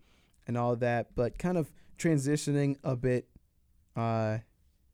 [0.46, 3.26] and all that, but kind of transitioning a bit
[3.96, 4.38] uh,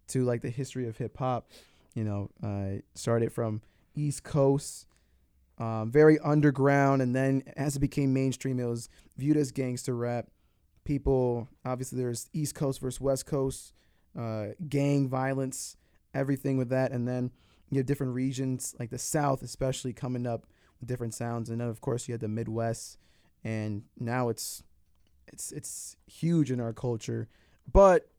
[0.08, 1.50] to like the history of hip hop.
[1.94, 3.62] You know, uh, started from
[3.96, 4.86] East Coast,
[5.58, 10.28] um, very underground, and then as it became mainstream, it was viewed as gangster rap.
[10.90, 13.74] People, obviously, there's East Coast versus West Coast,
[14.18, 15.76] uh, gang violence,
[16.14, 17.30] everything with that, and then
[17.70, 20.48] you have different regions like the South, especially coming up
[20.80, 22.98] with different sounds, and then of course you had the Midwest,
[23.44, 24.64] and now it's
[25.28, 27.28] it's it's huge in our culture,
[27.72, 28.10] but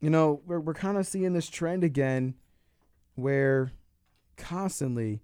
[0.00, 2.36] you know we're we're kind of seeing this trend again,
[3.16, 3.70] where
[4.38, 5.20] constantly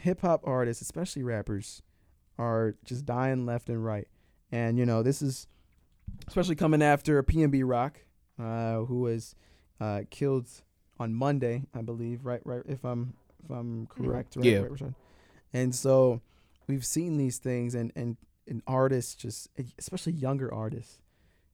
[0.00, 1.80] hip hop artists, especially rappers,
[2.40, 4.08] are just dying left and right.
[4.50, 5.46] And you know, this is
[6.28, 8.00] especially coming after PNB Rock,
[8.38, 9.34] uh, who was
[9.80, 10.48] uh, killed
[10.98, 12.24] on Monday, I believe.
[12.24, 12.62] Right, right.
[12.66, 14.58] If I'm if I'm correct, right, Yeah.
[14.58, 14.94] right, Rashad?
[15.52, 16.20] And so
[16.68, 18.16] we've seen these things, and and
[18.48, 20.98] and artists just, especially younger artists,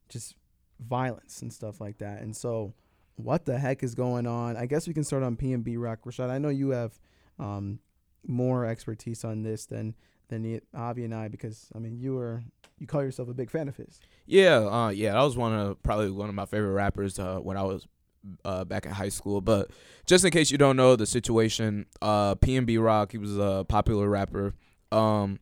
[0.08, 0.34] just
[0.80, 2.22] violence and stuff like that.
[2.22, 2.72] And so,
[3.16, 4.56] what the heck is going on?
[4.56, 6.30] I guess we can start on PNB Rock, Rashad.
[6.30, 6.98] I know you have
[7.38, 7.80] um,
[8.26, 9.94] more expertise on this than
[10.28, 12.42] than Avi and I, because I mean, you were
[12.78, 14.00] you call yourself a big fan of his.
[14.26, 17.56] Yeah, uh, yeah, that was one of probably one of my favorite rappers uh, when
[17.56, 17.86] I was
[18.44, 19.40] uh, back in high school.
[19.40, 19.70] But
[20.06, 24.08] just in case you don't know the situation, uh, PNB Rock, he was a popular
[24.08, 24.54] rapper,
[24.92, 25.40] um,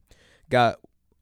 [0.49, 0.79] got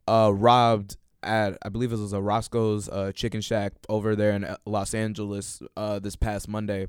[0.07, 4.45] uh, robbed at I believe it was a Roscoe's uh, Chicken Shack over there in
[4.45, 6.89] uh, Los Angeles uh, this past Monday.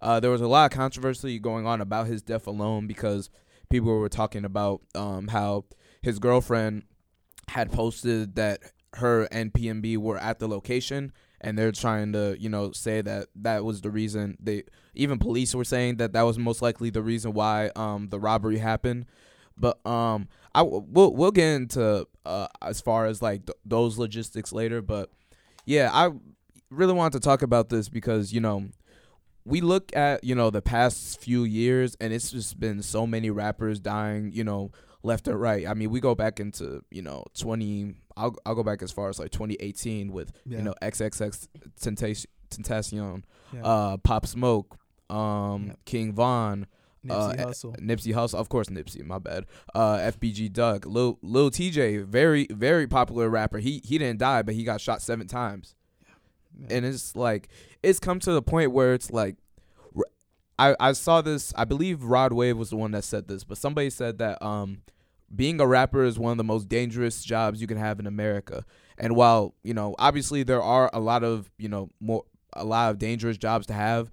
[0.00, 3.30] Uh, there was a lot of controversy going on about his death alone because
[3.70, 5.64] people were talking about um, how
[6.04, 6.82] his girlfriend
[7.48, 8.60] had posted that
[8.96, 13.28] her and PNB were at the location and they're trying to, you know, say that
[13.36, 14.64] that was the reason they
[14.94, 18.58] even police were saying that that was most likely the reason why um the robbery
[18.58, 19.06] happened.
[19.56, 24.52] But um I we'll we'll get into uh as far as like th- those logistics
[24.52, 25.10] later, but
[25.64, 26.10] yeah, I
[26.70, 28.68] really wanted to talk about this because, you know,
[29.46, 33.30] we look at you know the past few years and it's just been so many
[33.30, 34.70] rappers dying you know
[35.04, 38.62] left or right i mean we go back into you know 20 i'll, I'll go
[38.62, 40.58] back as far as like 2018 with Yeah.
[40.58, 41.46] you know xxx
[42.50, 43.62] tentacion Yeah.
[43.64, 44.76] uh pop smoke
[45.10, 45.78] um Yep.
[45.84, 46.66] king von
[47.04, 47.76] Nipsey uh, Hussle.
[47.80, 49.04] Nipsey Hussle, of course, Nipsey.
[49.04, 49.44] My bad.
[49.74, 53.58] Uh, FBG Duck, Lil Lil Tjay, very very popular rapper.
[53.58, 55.74] He he didn't die, but he got shot seven times,
[56.58, 56.76] Yeah.
[56.78, 57.50] and it's like
[57.82, 59.36] it's come to the point where it's like,
[60.58, 61.52] I I saw this.
[61.58, 64.78] I believe Rod Wave was the one that said this, but somebody said that um,
[65.34, 68.64] being a rapper is one of the most dangerous jobs you can have in America.
[68.98, 72.90] And while you know, obviously there are a lot of you know more a lot
[72.90, 74.10] of dangerous jobs to have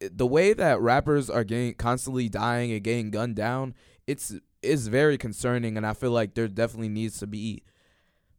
[0.00, 3.74] the way that rappers are getting constantly dying and getting gunned down,
[4.06, 7.62] it's is very concerning, and I feel like there definitely needs to be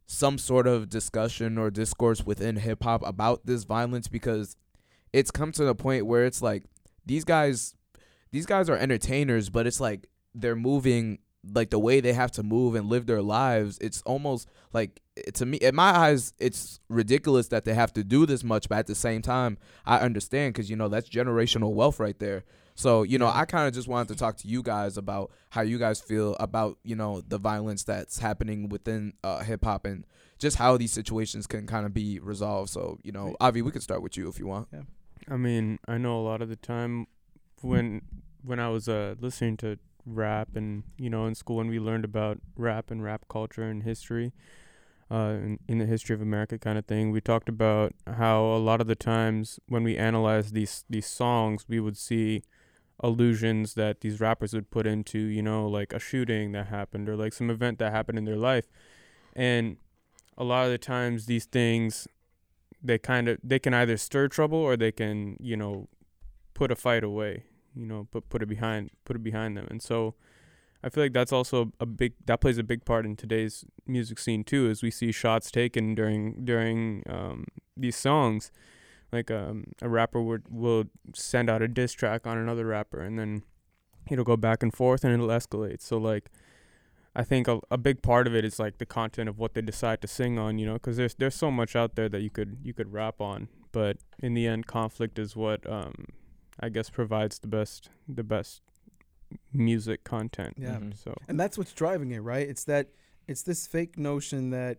[0.06, 4.56] some sort of discussion or discourse within hip hop about this violence because
[5.12, 6.64] it's come to the point where it's like
[7.06, 7.74] these guys,
[8.30, 12.42] these guys are entertainers, but it's like they're moving like the way they have to
[12.42, 13.78] move and live their lives.
[13.80, 15.00] It's almost like
[15.34, 18.78] to me, in my eyes, it's ridiculous that they have to do this much, but
[18.78, 22.44] at the same time, I understand because you know that's generational wealth right there.
[22.74, 25.62] So you know, I kind of just wanted to talk to you guys about how
[25.62, 30.06] you guys feel about you know the violence that's happening within uh, hip hop and
[30.38, 32.70] just how these situations can kind of be resolved.
[32.70, 34.68] So you know, Avi, we could start with you if you want.
[34.72, 34.82] yeah
[35.28, 37.06] I mean, I know a lot of the time
[37.60, 38.02] when
[38.42, 42.04] when I was uh listening to rap and you know in school when we learned
[42.04, 44.32] about rap and rap culture and history
[45.10, 48.58] uh in, in the history of America kind of thing we talked about how a
[48.58, 52.42] lot of the times when we analyze these these songs we would see
[53.02, 57.16] allusions that these rappers would put into you know like a shooting that happened or
[57.16, 58.66] like some event that happened in their life.
[59.34, 59.76] And
[60.38, 62.06] a lot of the times these things
[62.82, 65.88] they kind of they can either stir trouble or they can you know
[66.54, 69.66] put a fight away you know put put it behind put it behind them.
[69.70, 70.14] And so
[70.84, 74.18] i feel like that's also a big that plays a big part in today's music
[74.18, 77.44] scene too as we see shots taken during during um,
[77.76, 78.50] these songs.
[79.12, 83.18] Like um, a rapper would will send out a diss track on another rapper and
[83.18, 83.42] then
[84.10, 85.82] it'll go back and forth and it'll escalate.
[85.82, 86.30] So like
[87.14, 89.60] I think a, a big part of it is like the content of what they
[89.60, 92.30] decide to sing on, you know, because there's there's so much out there that you
[92.30, 96.06] could you could rap on, but in the end, conflict is what um,
[96.62, 98.62] I guess provides the best the best
[99.52, 100.54] music content.
[100.56, 100.76] Yeah.
[100.76, 100.96] Mhm.
[100.96, 102.48] So and that's what's driving it, right?
[102.48, 102.88] It's that
[103.26, 104.78] it's this fake notion that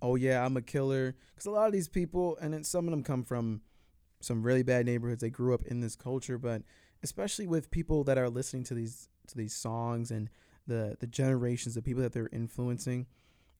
[0.00, 2.90] oh yeah, I'm a killer because a lot of these people and then some of
[2.90, 3.62] them come from
[4.20, 5.22] some really bad neighborhoods.
[5.22, 6.62] They grew up in this culture, but
[7.02, 10.28] especially with people that are listening to these to these songs and
[10.66, 13.06] the the generations of people that they're influencing,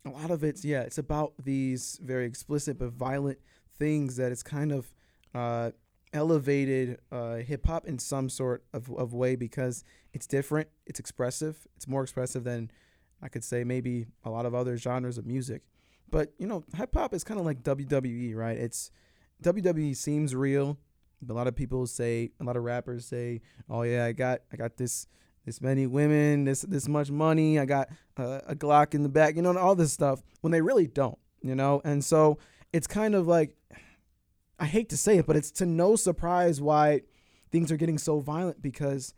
[0.04, 3.38] a lot of it's yeah, it's about these very explicit but violent
[3.78, 4.92] things that it's kind of
[5.34, 5.70] uh,
[6.12, 11.66] elevated uh, hip hop in some sort of, of way because it's different, it's expressive,
[11.76, 12.70] it's more expressive than
[13.22, 15.62] I could say maybe a lot of other genres of music.
[16.10, 18.56] But you know, hip hop is kind of like WWE, right?
[18.56, 18.90] It's
[19.42, 20.78] WWE seems real.
[21.28, 24.56] A lot of people say, a lot of rappers say, "Oh yeah, I got, I
[24.56, 25.06] got this,
[25.46, 29.36] this many women, this, this much money, I got uh, a Glock in the back,
[29.36, 31.80] you know, and all this stuff." When they really don't, you know.
[31.84, 32.38] And so
[32.72, 33.56] it's kind of like,
[34.62, 37.02] I hate to say it, but it's to no surprise why
[37.50, 39.12] things are getting so violent because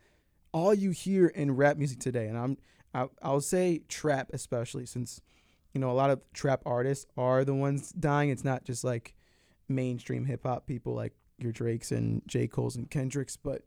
[0.51, 2.57] all you hear in rap music today, and I'm,
[2.95, 5.21] I, I'll say trap especially, since
[5.71, 8.31] you know a lot of trap artists are the ones dying.
[8.31, 9.13] It's not just like
[9.69, 12.47] mainstream hip hop people like your Drakes and J.
[12.47, 13.61] Cole's and Kendricks, but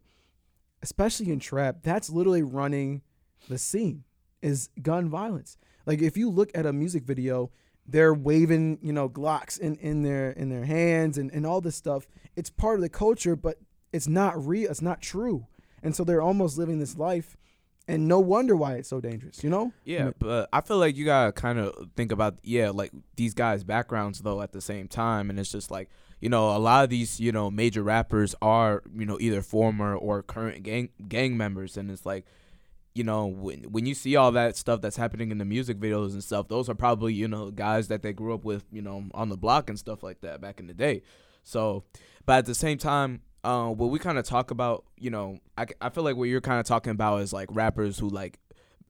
[0.83, 3.03] especially in trap, that's literally running
[3.49, 4.03] the scene
[4.43, 5.57] is gun violence.
[5.87, 7.53] Like if you look at a music video,
[7.89, 11.75] they're waving, you know, Glocks in, in their in their hands and, and all this
[11.75, 12.07] stuff.
[12.37, 13.59] It's part of the culture, but
[13.93, 14.71] it's not real.
[14.71, 15.47] It's not true.
[15.83, 17.37] And so they're almost living this life
[17.89, 19.73] and no wonder why it's so dangerous, you know?
[19.85, 23.65] Yeah, but I feel like you gotta kind of think about yeah, like these guys'
[23.65, 25.89] backgrounds though at the same time, and it's just like
[26.21, 29.97] you know a lot of these you know major rappers are you know either former
[29.97, 32.27] or current gang gang members, and it's like
[32.99, 36.13] you know when when you see all that stuff that's happening in the music videos
[36.13, 39.05] and stuff, those are probably you know guys that they grew up with you know
[39.15, 41.03] on the block and stuff like that back in the day.
[41.45, 41.85] So,
[42.27, 45.67] but at the same time, uh, what we kind of talk about, you know, I,
[45.81, 48.41] I feel like what you're kind of talking about is like rappers who like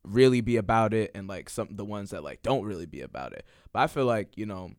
[0.05, 3.35] really be about it and like some the ones that like don't really be about
[3.35, 3.45] it.
[3.75, 4.73] But I feel like, you know,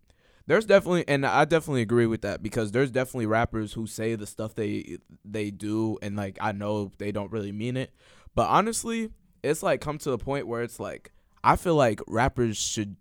[0.47, 4.25] there's definitely and I definitely agree with that because there's definitely rappers who say the
[4.25, 7.93] stuff they they do and like I know they don't really mean it.
[8.35, 9.11] But honestly,
[9.43, 11.11] it's like come to the point where it's like
[11.43, 12.95] I feel like rappers should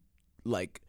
[0.44, 0.80] like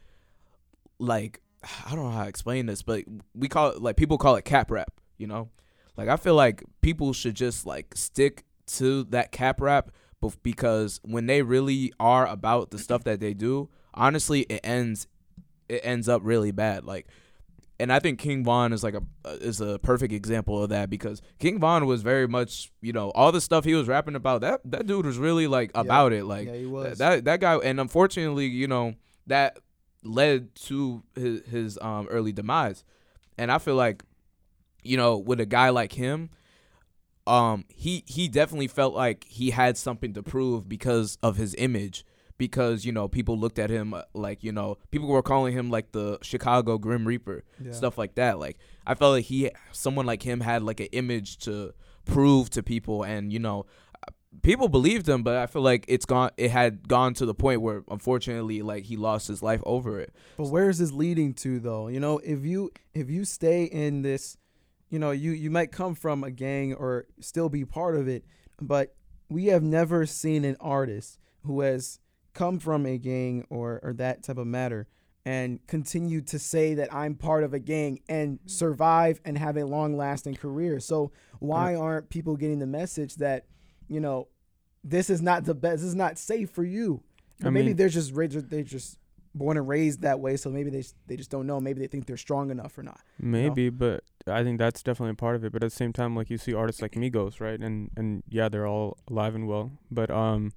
[0.99, 1.41] like
[1.85, 3.03] I don't know how to explain this, but
[3.35, 5.49] we call it like people call it cap rap, you know?
[5.97, 9.91] Like I feel like people should just like stick to that cap rap
[10.43, 15.07] because when they really are about the stuff that they do, honestly, it ends
[15.67, 16.85] it ends up really bad.
[16.85, 17.07] Like
[17.79, 19.01] and I think King Von is like a
[19.41, 23.31] is a perfect example of that because King Von was very much you know all
[23.31, 25.81] the stuff he was rapping about that that dude was really like Yeah.
[25.81, 26.97] about it like yeah, he was.
[26.97, 28.95] that that guy and unfortunately you know
[29.27, 29.57] that
[30.03, 32.83] led to his his um early demise
[33.37, 34.03] and I feel like
[34.83, 36.29] you know with a guy like him
[37.27, 42.05] um he he definitely felt like he had something to prove because of his image
[42.39, 45.69] because you know people looked at him uh, like you know people were calling him
[45.69, 47.71] like the Chicago Grim Reaper yeah.
[47.71, 48.39] stuff like that.
[48.39, 51.75] Like I felt like he, someone like him, had like an image to
[52.05, 53.67] prove to people, and you know,
[54.41, 55.21] people believed him.
[55.21, 56.31] But I feel like it's gone.
[56.37, 60.15] It had gone to the point where, unfortunately, like he lost his life over it.
[60.37, 61.89] But where is this leading to though?
[61.89, 64.37] You know, if you if you stay in this,
[64.89, 68.25] you know, you you might come from a gang or still be part of it,
[68.59, 68.95] but
[69.27, 71.99] we have never seen an artist who has
[72.33, 74.87] come from a gang or or that type of matter
[75.25, 79.65] and continue to say that I'm part of a gang and survive and have a
[79.65, 80.79] long lasting career.
[80.79, 83.45] So why aren't people getting the message that,
[83.87, 84.29] you know,
[84.83, 87.03] this is not the best, this is not safe for you.
[87.43, 88.97] I Or maybe mean- they're just raised, they're just
[89.35, 91.59] born and raised that way, so maybe they they just don't know.
[91.61, 92.99] Maybe they think they're strong enough or not.
[93.19, 95.51] Maybe, but I think that's definitely a part of it.
[95.51, 97.59] But at the same time, like you see artists like Migos, right?
[97.59, 99.71] And and yeah, they're all alive and well.
[99.91, 100.53] But um,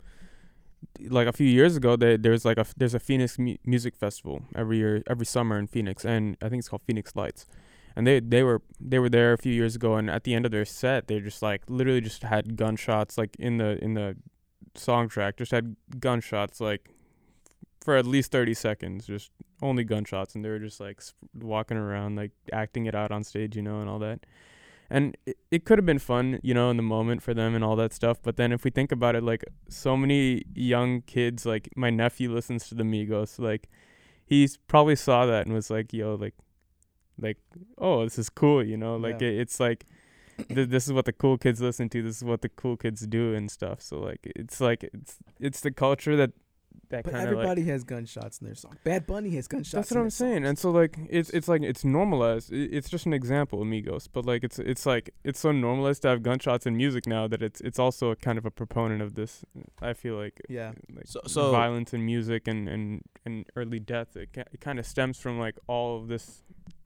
[1.08, 4.42] like a few years ago, they, there's like a there's a Phoenix mu- music festival
[4.54, 7.46] every year, every summer in Phoenix, and I think it's called Phoenix Lights.
[7.94, 10.46] And they they were they were there a few years ago, and at the end
[10.46, 14.16] of their set, they just like literally just had gunshots like in the in the
[14.74, 16.88] song track, just had gunshots like
[17.82, 21.02] for at least 30 seconds just only gunshots and they were just like
[21.34, 24.20] walking around like acting it out on stage you know and all that
[24.96, 27.64] and it, it could have been fun you know in the moment for them and
[27.64, 31.46] all that stuff but then if we think about it like so many young kids
[31.52, 33.68] like my nephew listens to the migos like
[34.32, 36.34] he's probably saw that and was like yo like
[37.26, 37.38] like
[37.78, 39.28] oh this is cool you know like Yeah.
[39.28, 39.84] it, it's like
[40.54, 43.06] th- this is what the cool kids listen to this is what the cool kids
[43.06, 46.32] do and stuff so like it's like it's it's the culture that
[46.92, 48.76] that But kind of like everybody has gunshots in their song.
[48.84, 49.72] Bad Bunny has gunshots.
[49.72, 50.48] that's in what I'm their saying, songs.
[50.48, 52.52] and so like it's it's like it's normalized.
[52.52, 56.22] It's just an example, amigos, but like it's it's like it's so normalized to have
[56.22, 59.44] gunshots in music now that it's it's also a kind of a proponent of this.
[59.82, 64.16] I feel like yeah, like So- so- violence in music and and and early death.
[64.16, 66.42] It, ca- it kind of stems from like all of this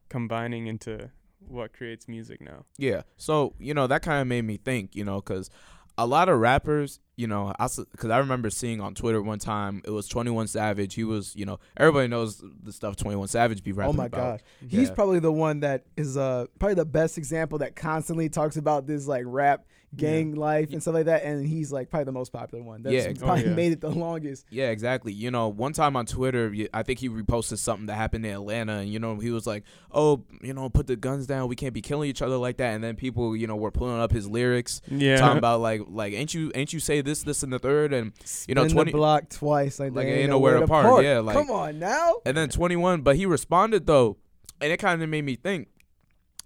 [0.09, 2.64] combining into what creates music now.
[2.79, 3.03] Yeah.
[3.16, 5.51] So you know that kind of made me think, you know, because
[5.98, 9.80] a lot of rappers, you know, I because I remember seeing on Twitter one time
[9.85, 10.94] it was Twenty One Savage.
[10.94, 14.06] He was, you know, everybody knows the stuff Twenty One Savage be rapping Oh my
[14.06, 14.40] about.
[14.40, 18.56] gosh, he's probably the one that is uh probably the best example that constantly talks
[18.56, 22.12] about this like rap gang life and stuff like that, and he's like probably the
[22.12, 22.83] most popular one.
[22.83, 23.55] That's Yeah, ex- probably Oh, yeah.
[23.55, 24.44] made it the longest.
[24.51, 25.12] Yeah, exactly.
[25.12, 28.79] You know, one time on Twitter, I think he reposted something that happened in Atlanta,
[28.79, 31.49] and you know, he was like, "Oh, you know, put the guns down.
[31.49, 34.01] We can't be killing each other like that." And then people, you know, were pulling
[34.01, 37.42] up his lyrics, Yeah, talking about like, like, ain't you, ain't you say this, this,
[37.42, 38.12] and the third, and
[38.49, 40.70] you know, Spin 20 the block twice, like, like, ain't ain't nowhere nowhere to to
[40.70, 40.87] park.
[40.87, 41.05] park.
[41.05, 42.14] Yeah, like- come on now.
[42.27, 44.16] and then 21 but he responded though
[44.61, 45.68] and it kind of made me think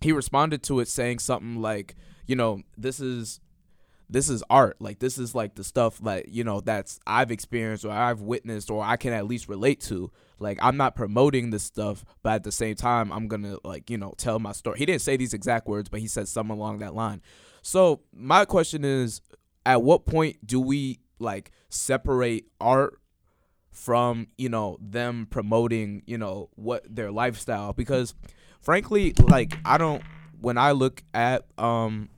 [0.01, 1.95] he responded to it saying something like
[2.31, 3.41] you know this is
[4.09, 4.77] this is art.
[4.79, 8.71] Like this is like the stuff like you know that's i've experienced or i've witnessed
[8.71, 10.13] or i can at least relate to.
[10.39, 13.99] Like i'm not promoting this stuff but at the same time i'm gonna like you
[13.99, 14.79] know tell my story.
[14.79, 17.21] He didn't say these exact words but he said something along that line.
[17.63, 19.21] So my question is
[19.67, 23.01] at what point do we like separate art
[23.73, 27.73] from you know them promoting you know what their lifestyle?
[27.73, 28.15] Because
[28.61, 30.03] frankly like i don't
[30.41, 32.11] when i look at um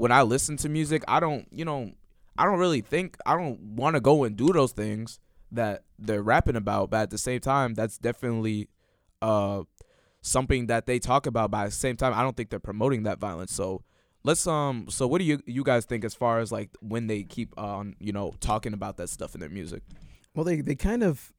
[0.00, 1.90] when i listen to music i don't you know
[2.38, 5.20] i don't really think i don't want to go and do those things
[5.52, 8.68] that they're rapping about but at the same time that's definitely
[9.20, 9.62] uh
[10.22, 13.02] something that they talk about but at the same time i don't think they're promoting
[13.02, 13.82] that violence so
[14.24, 17.22] let's um so what do you you guys think as far as like when they
[17.22, 19.82] keep on you know talking about that stuff in their music
[20.34, 21.32] Well, they they kind of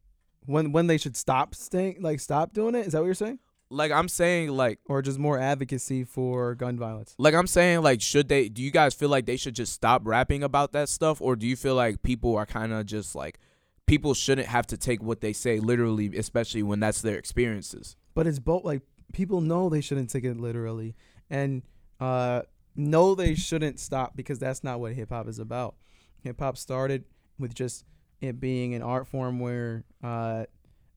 [0.46, 2.86] when when they should stop staying like stop doing it.
[2.88, 3.40] Is that what you're saying?
[3.72, 7.16] Like i'm saying like Or just more advocacy for gun violence?
[7.18, 8.50] Like I'm saying, like, should they?
[8.50, 11.48] Do you guys feel like they should just stop rapping about that stuff, or do
[11.48, 13.40] you feel like people are kind of just like
[13.86, 17.96] people shouldn't have to take what they say literally, especially when that's their experiences?
[18.14, 18.82] but it's both like
[19.14, 20.96] people know they shouldn't take it literally
[21.30, 21.64] and
[22.00, 22.42] uh
[22.76, 25.76] know they shouldn't stop because that's not what hip hop is about.
[26.24, 27.04] Hip hop started
[27.38, 27.86] with just
[28.22, 30.46] it being an art form where uh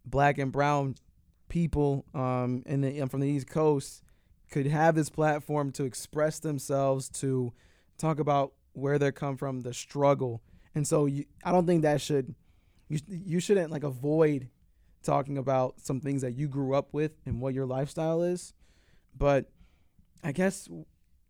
[0.04, 0.94] black and brown
[1.54, 4.02] people um in the um, from the east coast
[4.50, 7.52] could have this platform to express themselves, to
[7.96, 10.42] talk about where they come from, the struggle.
[10.74, 12.34] And so you, I don't think that should
[12.88, 14.48] you you shouldn't like avoid
[15.04, 18.52] talking about some things that you grew up with and what your lifestyle is.
[19.16, 19.50] But
[20.24, 20.68] I guess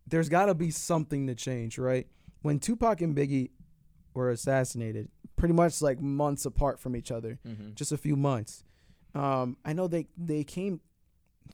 [0.06, 2.06] there's got to be something to change, right?
[2.42, 3.50] When Tupac and Biggie
[4.14, 7.74] were assassinated, pretty much like months apart from each other, Mm-hmm.
[7.74, 8.64] just a few months.
[9.14, 10.80] Um, I know they they came,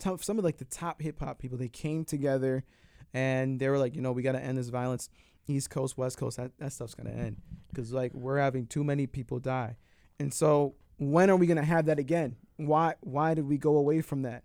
[0.01, 2.65] some of like the top hip hop people, they came together,
[3.13, 5.09] and they were like, you know, we got to end this violence,
[5.47, 6.37] East Coast, West Coast.
[6.39, 7.37] That that stuff's gonna end
[7.69, 9.77] because like we're having too many people die,
[10.19, 12.37] and so when are we gonna have that again?
[12.57, 14.45] Why why did we go away from that?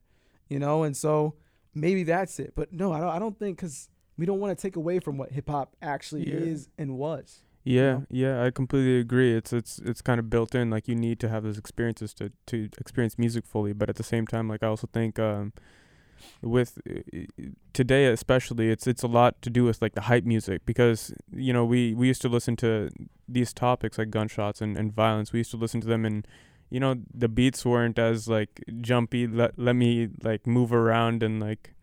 [0.49, 1.35] You know, and so
[1.73, 2.53] maybe that's it.
[2.55, 3.09] But no, I don't.
[3.09, 6.27] I don't think because we don't want to take away from what hip hop actually
[6.27, 6.35] Yeah.
[6.39, 7.43] is and was.
[7.65, 8.05] Yeah, know?
[8.11, 9.35] yeah, I completely agree.
[9.35, 10.69] It's it's it's kind of built in.
[10.69, 13.73] Like you need to have those experiences to to experience music fully.
[13.73, 15.51] But at the same time, like I also think um,
[16.43, 17.21] with uh,
[17.73, 21.51] today especially, it's it's a lot to do with like the hype music because you
[21.51, 22.91] know we we used to listen to
[23.27, 25.33] these topics like gunshots and and violence.
[25.33, 26.25] We used to listen to them and.
[26.71, 29.27] You know the beats weren't as like jumpy.
[29.27, 31.75] Let let me like move around and like,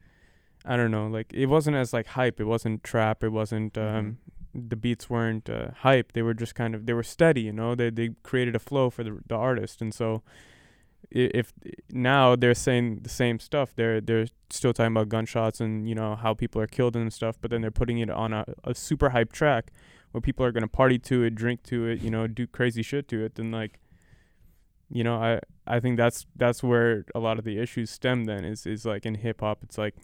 [0.65, 1.07] I don't know.
[1.07, 2.41] Like it wasn't as like hype.
[2.41, 3.23] It wasn't trap.
[3.23, 4.19] It wasn't um,
[4.55, 6.13] the beats weren't uh, hype.
[6.13, 7.43] They were just kind of they were steady.
[7.43, 10.23] You know, they they created a flow for the the artist, and so
[11.15, 11.53] i- if
[11.91, 16.15] now they're saying the same stuff, they're they're still talking about gunshots and you know
[16.17, 19.11] how people are killed and stuff, but then they're putting it on a, a super
[19.11, 19.71] hype track
[20.13, 23.09] where people are gonna party to it, drink to it, you know, do crazy shit
[23.09, 23.35] to it.
[23.37, 23.81] Then like,
[24.91, 28.25] you know, I I think that's that's where a lot of the issues stem.
[28.27, 29.95] Then is is like in hip hop, it's like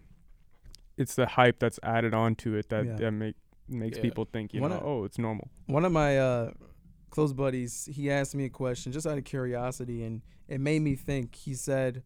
[0.96, 2.96] it's the hype that's added onto it that Yeah.
[2.96, 3.36] that make
[3.68, 4.02] makes Yeah.
[4.02, 5.48] people think you One know of- oh it's normal.
[5.66, 6.50] one of my uh,
[7.10, 10.94] close buddies he asked me a question just out of curiosity and it made me
[10.96, 11.34] think.
[11.34, 12.02] He said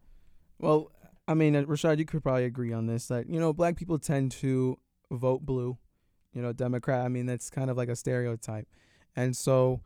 [0.59, 0.91] well
[1.29, 3.99] i mean uh, rashad you could probably agree on this that you know black people
[3.99, 4.77] tend to
[5.11, 5.77] vote blue
[6.33, 8.67] you know democrat i mean that's kind of like a stereotype.
[9.15, 9.81] And so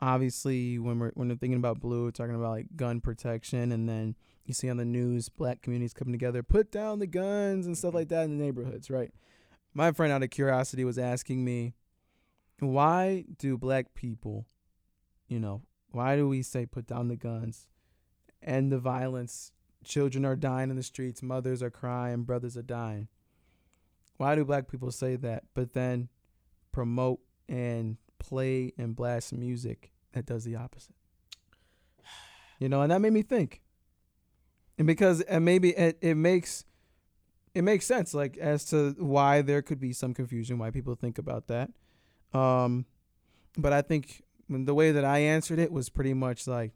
[0.00, 3.88] obviously when we're when we're thinking about blue we're talking about like gun protection and
[3.88, 4.14] then
[4.46, 7.92] you see on the news black communities coming together put down the guns and stuff
[7.94, 9.12] like that in the neighborhoods right
[9.74, 11.74] my friend out of curiosity was asking me
[12.58, 14.46] why do black people,
[15.28, 17.66] you know, why do we say put down the guns,
[18.42, 19.52] end the violence?
[19.82, 23.08] Children are dying in the streets, mothers are crying, brothers are dying.
[24.18, 26.10] Why do black people say that, but then
[26.72, 30.94] promote and play and blast music that does the opposite?
[32.58, 33.62] You know, and that made me think.
[34.76, 36.66] And because and maybe it, it makes
[37.54, 41.18] it makes sense like as to why there could be some confusion why people think
[41.18, 41.70] about that
[42.32, 42.86] um,
[43.58, 46.72] but I think the way that I answered it was pretty much like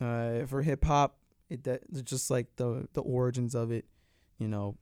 [0.00, 1.16] uh, for hip hop,
[1.48, 3.86] it that it's just like the the origins of it,
[4.38, 4.76] you know,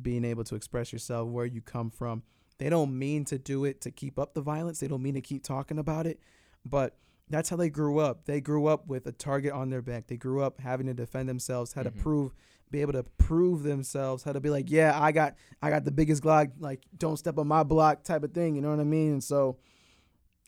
[0.00, 2.22] being able to express yourself, where you come from.
[2.58, 4.78] They don't mean to do it to keep up the violence.
[4.80, 6.20] They don't mean to keep talking about it,
[6.64, 6.96] but
[7.28, 8.26] that's how they grew up.
[8.26, 10.06] They grew up with a target on their back.
[10.08, 11.98] They grew up having to defend themselves, had to Mhm.
[12.00, 12.34] prove,
[12.70, 15.90] be able to prove themselves, how to be like, yeah, I got, I got the
[15.90, 18.54] biggest Glock, like don't step on my block type of thing.
[18.54, 19.12] You know what I mean?
[19.12, 19.58] And so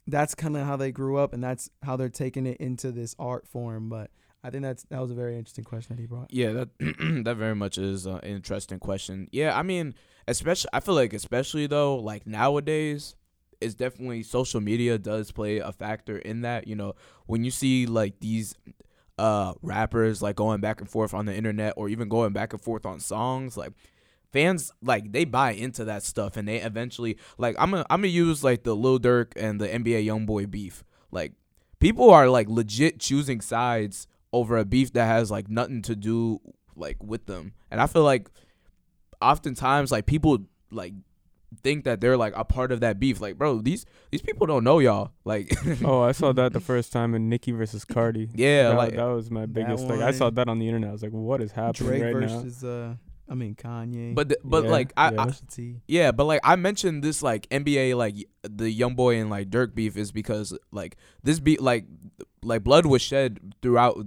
[0.07, 3.15] that's kind of how they grew up, and that's how they're taking it into this
[3.17, 3.89] art form.
[3.89, 4.11] But
[4.43, 6.31] I think that's that was a very interesting question that he brought.
[6.31, 6.69] Yeah, that
[7.25, 9.27] that very much is an interesting question.
[9.31, 9.95] Yeah, I mean,
[10.27, 13.15] especially I feel like especially though, like nowadays,
[13.61, 16.67] it's definitely social media does play a factor in that.
[16.67, 16.95] You know,
[17.25, 18.55] when you see like these
[19.17, 22.61] uh rappers like going back and forth on the internet or even going back and
[22.61, 23.73] forth on songs, like
[24.31, 28.07] fans like they buy into that stuff and they eventually like I'm gonna I'm gonna
[28.07, 30.83] use like the Lil Durk and the NBA YoungBoy beef.
[31.11, 31.33] Like
[31.79, 36.41] people are like legit choosing sides over a beef that has like nothing to do
[36.75, 37.53] like with them.
[37.69, 38.29] And I feel like
[39.21, 40.39] oftentimes like people
[40.71, 40.93] like
[41.61, 43.21] think that they're like a part of that beef.
[43.21, 45.11] Like, bro, these these people don't know y'all.
[45.25, 48.95] Like oh i saw that the first time in Nicki versus cardi yeah, that, like
[48.95, 51.41] that was my biggest like i saw that on the internet i was like what
[51.41, 52.95] is happening Drake right now versus uh,
[53.29, 54.13] I mean Kanye.
[54.13, 55.25] but the, but Yeah, like I, yeah.
[55.57, 59.49] I Yeah, but like I mentioned this like NBA like the young boy and like
[59.49, 61.85] Durk beef is because like this beef like
[62.43, 63.97] like blood was shed throughout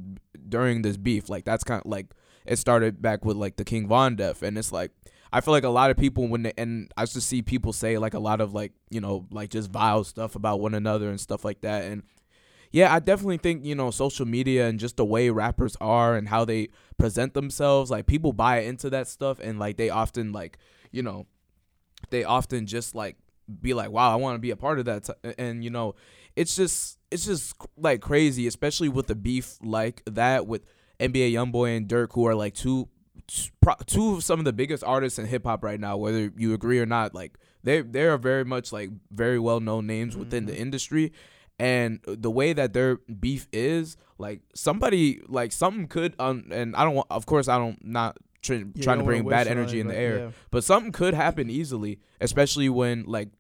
[0.49, 1.29] during this beef.
[1.29, 2.07] Like that's kind of like
[2.45, 4.93] it started back with like the King Von death and it's like
[5.33, 7.99] I feel like a lot of people when they, and I to see people say
[7.99, 11.21] like a lot of like you know like just vile stuff about one another and
[11.21, 12.03] stuff like that and
[12.73, 16.29] yeah, I definitely think, you know, social media and just the way rappers are and
[16.29, 16.69] how they
[16.99, 20.59] present themselves, like people buy into that stuff and like they often like,
[20.91, 21.27] you know,
[22.11, 23.17] they often just like
[23.61, 25.09] be like, "Wow, I want to be a part of that."
[25.39, 25.95] And you know,
[26.35, 30.67] it's just it's just like crazy, especially with the beef like that with
[31.01, 32.89] NBA YoungBoy and Durk who are like two
[33.87, 36.79] two of some of the biggest artists in hip hop right now, whether you agree
[36.79, 37.15] or not.
[37.15, 40.59] Like they they are very much like very well known names within the Mhm.
[40.61, 41.13] industry,
[41.59, 46.85] and the way that their beef is, like somebody like something could um, and I
[46.85, 49.89] don't want, of course, I don't not tr- Yeah, trying to bring bad energy in
[49.89, 50.31] the air, yeah.
[50.51, 53.31] but something could happen easily, especially when like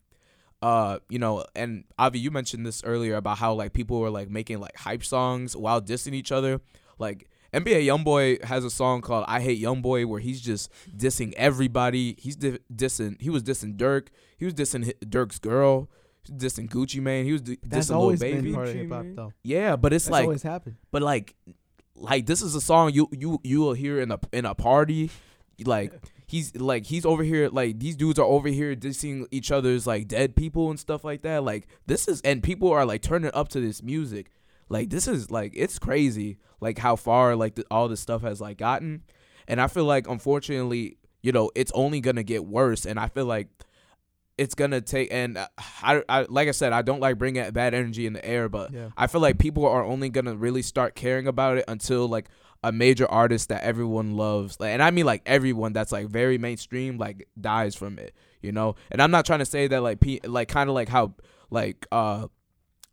[0.62, 4.30] uh you know and Avi you mentioned this earlier about how like people were like
[4.30, 6.62] making like hype songs while dissing each other
[6.98, 7.28] like
[7.64, 12.16] NBA YoungBoy has a song called I Hate YoungBoy where he's just dissing everybody.
[12.18, 13.20] He's di- dissing.
[13.20, 14.08] He was dissing Durk.
[14.38, 15.88] He was dissing Durk's girl.
[16.24, 17.24] He was dissing Gucci Mane.
[17.24, 18.40] He was di- That's dissing Lil always Baby.
[18.42, 19.32] been part of hip hop, though.
[19.42, 20.76] Yeah, but it's That's like always happened.
[20.90, 21.34] but like
[21.94, 25.08] like this is a song you you you will hear in a in a party
[25.64, 25.92] like
[26.26, 30.06] he's like he's over here like these dudes are over here dissing each other's like
[30.06, 33.48] dead people and stuff like that like this is and people are like turning up
[33.48, 34.30] to this music
[34.68, 38.58] like this is like it's crazy like how far like all this stuff has like
[38.58, 39.02] gotten
[39.46, 43.26] and i feel like unfortunately you know it's only gonna get worse and i feel
[43.26, 43.48] like
[44.38, 45.48] it's gonna take and uh,
[45.82, 48.72] I, I like i said i don't like bringing bad energy in the air but
[48.72, 48.90] Yeah.
[48.96, 52.28] I feel like people are only gonna really start caring about it until like
[52.62, 56.36] a major artist that everyone loves, like, and I mean like everyone that's like very
[56.36, 58.12] mainstream, like dies from it,
[58.42, 58.74] you know.
[58.90, 61.14] And I'm not trying to say that like P, like kind of like how
[61.50, 62.26] like uh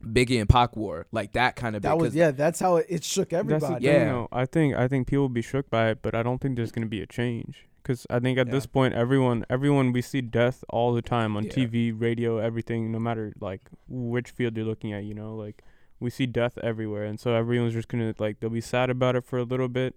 [0.04, 1.82] Biggie and Pac war, like that kind of.
[1.84, 2.32] That was yeah.
[2.32, 3.76] That's how it, it shook everybody.
[3.76, 4.06] thing, Yeah.
[4.06, 4.28] though.
[4.32, 6.72] I think I think people will be shook by it, but I don't think there's
[6.72, 7.68] gonna be a change.
[7.84, 11.44] Cause I think at this point, everyone everyone we see death all the time on
[11.46, 11.52] Yeah.
[11.52, 12.92] TV, radio, everything.
[12.92, 15.64] No matter like which field you're looking at, you know, like
[16.00, 19.24] we see death everywhere, and so everyone's just gonna like they'll be sad about it
[19.26, 19.96] for a little bit.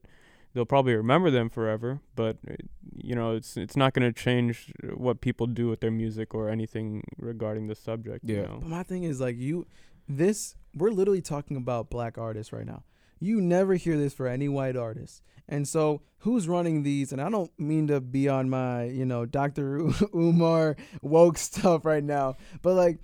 [0.52, 2.54] They'll probably remember them forever, but uh,
[2.96, 7.04] you know, it's it's not gonna change what people do with their music or anything
[7.18, 8.24] regarding the subject.
[8.24, 8.42] You Yeah.
[8.46, 8.58] know?
[8.62, 9.66] But my thing is like you,
[10.08, 12.82] this we're literally talking about black artists right now.
[13.18, 15.22] You never hear this for any white artist.
[15.48, 17.12] And so who's running these?
[17.12, 19.78] And I don't mean to be on my you know Dr.
[20.14, 22.98] Umar woke stuff right now, but like,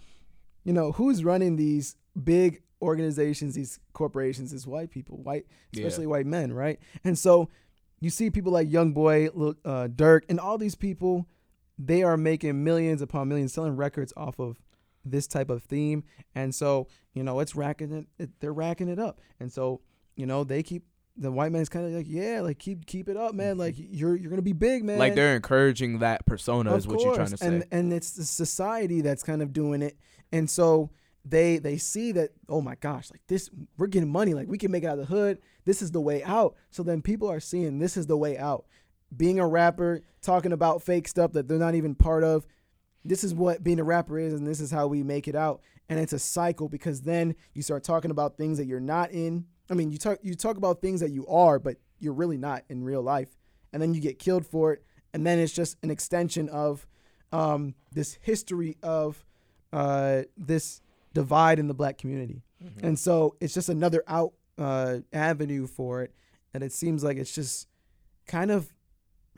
[0.64, 4.52] you know who's running these big organizations, these corporations?
[4.52, 5.86] Is white people, white Yeah.
[5.86, 6.78] especially white men, right?
[7.04, 7.48] And so
[8.00, 11.26] you see people like Young Boy, uh, Durk, and all these people.
[11.78, 14.60] They are making millions upon millions, selling records off of
[15.04, 18.30] this type of theme, and so you know it's racking it, it.
[18.40, 19.80] They're racking it up, and so
[20.16, 20.84] you know they keep
[21.16, 23.58] the white man's kind of like, yeah, like keep keep it up, man.
[23.58, 23.94] Like mm-hmm.
[23.94, 24.98] you're you're gonna be big, man.
[24.98, 27.40] like they're encouraging that persona Of is what you're trying to course.
[27.40, 27.46] say.
[27.46, 29.96] And and it's the society that's kind of doing it.
[30.32, 30.90] And so
[31.24, 34.70] they they see that, oh my gosh, like this we're getting money, like we can
[34.70, 35.38] make it out of the hood.
[35.64, 36.56] This is the way out.
[36.70, 38.64] So then people are seeing this is the way out.
[39.14, 42.46] Being a rapper, talking about fake stuff that they're not even part of.
[43.04, 45.60] This is what being a rapper is, and this is how we make it out.
[45.88, 49.46] And it's a cycle because then you start talking about things that you're not in.
[49.70, 52.64] I mean, you talk you talk about things that you are, but you're really not
[52.68, 53.36] in real life.
[53.72, 54.84] And then you get killed for it.
[55.14, 56.86] And then it's just an extension of
[57.32, 59.24] um, this history of
[59.72, 60.80] uh, this
[61.14, 62.42] divide in the black community.
[62.62, 62.86] Mm-hmm.
[62.86, 66.14] And so it's just another out uh, avenue for it.
[66.54, 67.66] And it seems like it's just
[68.26, 68.72] kind of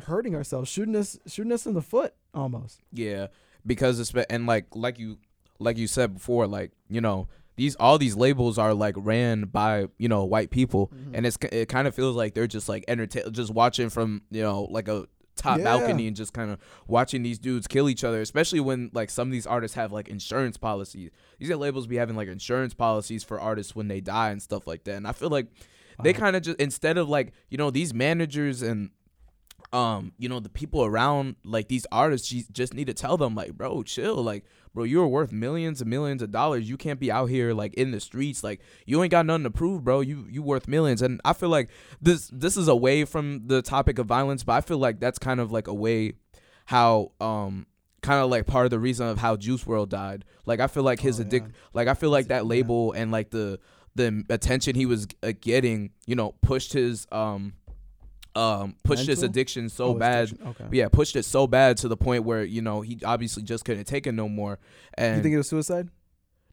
[0.03, 2.81] hurting ourselves, shooting us, shooting us in the foot almost.
[2.93, 3.29] Yeah,
[3.67, 5.19] because it's and like like you
[5.59, 9.87] like you said before, like you know these all these labels are like ran by
[9.99, 11.15] you know white people, Mm-hmm.
[11.15, 14.43] and it's it kind of feels like they're just like entertain just watching from you
[14.43, 15.07] know like a
[15.37, 15.65] top Yeah.
[15.65, 19.27] balcony and just kind of watching these dudes kill each other especially when like some
[19.27, 21.11] of these artists have like insurance policies
[21.41, 24.65] these are labels be having like insurance policies for artists when they die and stuff
[24.69, 25.49] like that and i feel like
[26.05, 28.91] they kind of just instead of like you know these managers and
[29.75, 33.35] um you know the people around like these artists you just need to tell them
[33.35, 36.69] like bro chill like bro you're worth millions and millions of dollars.
[36.69, 39.51] You can't be out here like in the streets like you ain't got nothing to
[39.51, 40.01] prove bro.
[40.01, 41.03] You you worth millions.
[41.03, 41.71] And i feel like
[42.01, 45.41] this this is away from the topic of violence but i feel like that's kind
[45.41, 46.13] of like a way
[46.67, 47.67] how um
[48.01, 50.25] kind of like part of the reason of how Juice WRLD died.
[50.47, 51.49] Like i feel like his Oh, addic yeah.
[51.73, 53.59] like i feel like that label and like the
[53.97, 57.55] the attention he was uh, getting you know pushed his um
[58.37, 60.49] um pushed his addiction so Oh, bad addiction.
[60.49, 60.65] Okay.
[60.73, 63.85] yeah, pushed it so bad to the point where you know he obviously just couldn't
[63.85, 64.59] take it no more.
[64.95, 65.89] And you think it was suicide?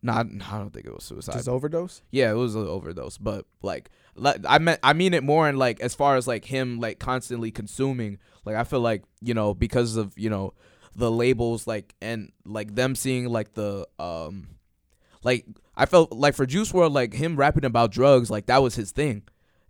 [0.04, 1.34] not, I don't think it was suicide.
[1.34, 2.02] Just overdose?
[2.12, 5.58] yeah, it was an overdose, but like, like I meant, I mean it more in
[5.58, 8.18] like as far as like him like constantly consuming.
[8.44, 10.54] Like I feel like you know because of you know
[10.96, 14.48] the labels like and like them seeing like the um
[15.24, 18.76] like I felt like for Juice WRLD like him rapping about drugs like that was
[18.76, 19.22] his thing.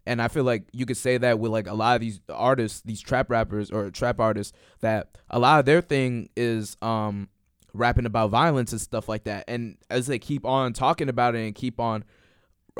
[0.05, 2.81] And I feel like you could say that with like a lot of these artists,
[2.81, 7.29] these trap rappers or trap artists, that a lot of their thing is um
[7.73, 9.45] rapping about violence and stuff like that.
[9.47, 12.03] And as they keep on talking about it and keep on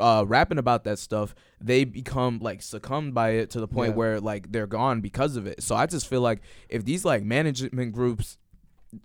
[0.00, 3.96] uh, rapping about that stuff, they become like succumbed by it to the point Yeah.
[3.96, 5.62] where like they're gone because of it.
[5.62, 8.36] So I just feel like if these like management groups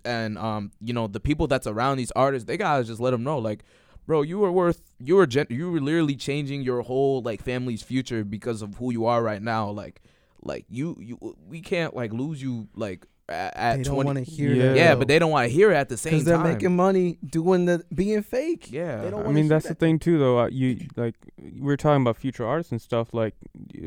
[0.04, 3.22] and um you know the people that's around these artists, they gotta just let them
[3.22, 3.64] know like.
[4.08, 7.82] Bro, you were worth you were gen- you were literally changing your whole like family's
[7.82, 9.68] future because of who you are right now.
[9.68, 10.00] Like,
[10.42, 14.18] like you you we can't like lose you like at, at they don't 20 want
[14.18, 14.62] to hear Yeah.
[14.62, 14.76] that.
[14.76, 17.18] yeah, but they don't want to hear it at the same because they're making money
[17.22, 18.72] doing the being fake.
[18.72, 19.02] Yeah.
[19.02, 20.38] they don't I mean, hear that's the thing too, though.
[20.40, 21.14] Uh, you like
[21.60, 23.12] we are talking about future artists and stuff.
[23.12, 23.34] Like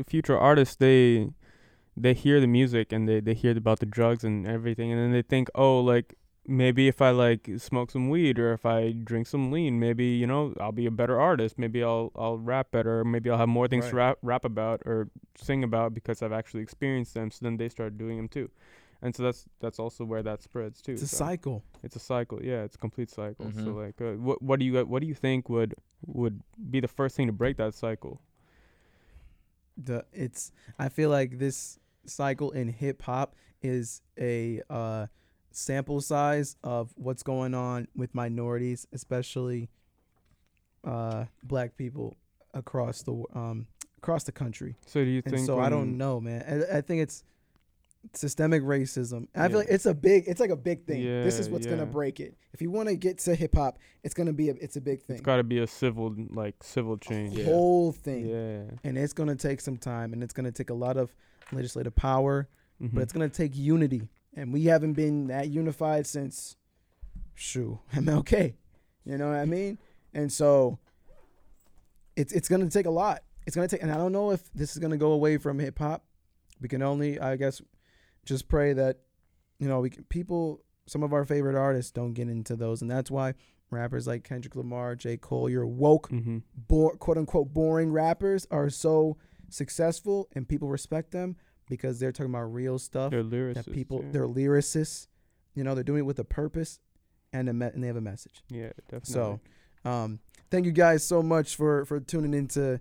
[0.06, 1.30] future artists, they
[1.96, 5.10] they hear the music and they they hear about the drugs and everything, and then
[5.10, 6.14] they think, oh, like
[6.46, 10.26] maybe if I like smoke some weed or if I drink some lean, maybe you
[10.26, 11.58] know I'll be a better artist.
[11.58, 13.04] Maybe I'll I'll rap better.
[13.04, 16.62] Maybe I'll have more things to rap rap about or sing about because I've actually
[16.62, 17.30] experienced them.
[17.30, 18.50] So then they start doing them too.
[19.00, 20.92] And so that's that's also where that spreads too.
[20.92, 21.16] It's a so.
[21.16, 21.64] cycle.
[21.82, 22.40] It's a cycle.
[22.42, 23.50] Yeah, it's a complete cycle.
[23.52, 23.76] So Mhm.
[23.84, 25.74] like, uh, what what do you what do you think would
[26.06, 28.20] would be the first thing to break that cycle?
[29.76, 35.06] the it's I feel like this cycle in hip hop is a uh,
[35.56, 39.68] sample size of what's going on with minorities, especially
[40.84, 42.16] uh, black people
[42.54, 43.66] across the um,
[43.98, 44.76] across the country.
[44.86, 45.46] So do you And think?
[45.46, 46.66] so I don't know, man.
[46.72, 47.24] I, I think it's
[48.14, 49.28] systemic racism.
[49.34, 51.04] I feel like it's a big, it's like a big thing.
[51.04, 52.36] this is Yeah, what's gonna break it.
[52.52, 55.02] If you want to get to hip hop, it's gonna be a, it's a big
[55.02, 55.16] thing.
[55.16, 57.38] It's got to be a civil like civil change.
[57.38, 57.44] Yeah.
[57.44, 58.26] Whole thing.
[58.26, 58.62] Yeah.
[58.82, 61.14] and it's going to take some time and it's going to take a lot of
[61.52, 62.48] legislative power
[62.82, 62.94] Mhm.
[62.94, 66.56] but it's going to take unity and we haven't been that unified since
[67.34, 68.54] shoo mlk
[69.04, 69.78] you know what i mean?
[70.14, 70.78] And so
[72.16, 73.22] it's it's to take a lot.
[73.46, 75.78] It's to take and i don't know if this is to go away from hip
[75.78, 76.04] hop
[76.60, 77.60] we can only i guess
[78.24, 78.98] just pray that
[79.58, 82.82] you know we can, people some of our favorite artists don't get into those.
[82.82, 83.34] And that's why
[83.70, 85.16] rappers like kendrick lamar j.
[85.16, 86.38] Cole your woke mm-hmm.
[86.68, 89.16] bo- quote unquote boring rappers are so
[89.48, 91.36] successful and people respect them
[91.68, 93.54] because they're talking about real stuff They're lyricists.
[93.64, 94.12] that people yeah.
[94.12, 95.06] they're lyricists
[95.54, 96.80] you know they're doing it with a purpose
[97.32, 99.12] and a me- and they have a message yeah, definitely.
[99.12, 99.40] so
[99.84, 100.18] um
[100.50, 102.80] thank you guys so much for for tuning into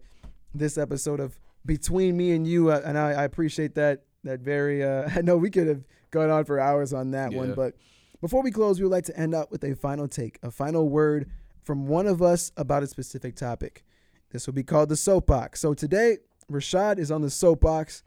[0.53, 4.83] this episode of between me and you uh, and I, I appreciate that that very
[4.83, 7.73] uh i know we could have gone on for hours on that one but
[8.19, 10.89] before we close we would like to end up with a final take a final
[10.89, 11.29] word
[11.63, 13.83] from one of us about a specific topic
[14.31, 16.17] this will be called the soapbox so today
[16.51, 18.03] rashad is on the soapbox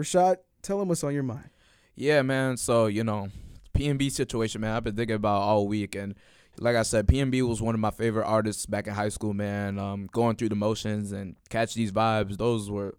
[0.00, 1.50] rashad tell him what's on your mind
[1.94, 2.56] Yeah, man.
[2.56, 3.28] So you know,
[3.74, 4.74] PNB situation, man.
[4.74, 6.14] I've been thinking about all week, and
[6.58, 9.78] like I said, PNB was one of my favorite artists back in high school, man.
[9.78, 12.36] Um, going through the motions and catch these vibes.
[12.36, 12.96] Those were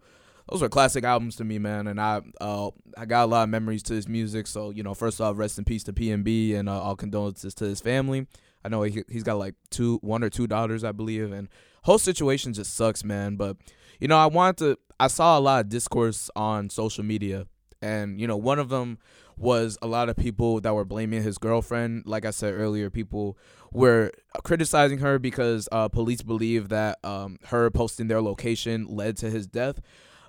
[0.49, 1.87] those were classic albums to me, man.
[1.87, 4.47] And I uh I got a lot of memories to his music.
[4.47, 7.65] So you know, first off, rest in peace to PNB, and uh, all condolences to
[7.65, 8.27] his family.
[8.63, 11.47] I know he he's got like two, one or two daughters, I believe, and
[11.83, 13.35] whole situation just sucks, man.
[13.35, 13.57] But
[13.99, 14.77] you know, I wanted to.
[15.01, 17.47] I saw a lot of discourse on social media
[17.81, 18.99] and you know one of them
[19.35, 22.03] was a lot of people that were blaming his girlfriend.
[22.05, 23.35] Like i said earlier people
[23.71, 24.11] were
[24.43, 29.47] criticizing her because uh, police believe that um, her posting their location led to his
[29.47, 29.81] death.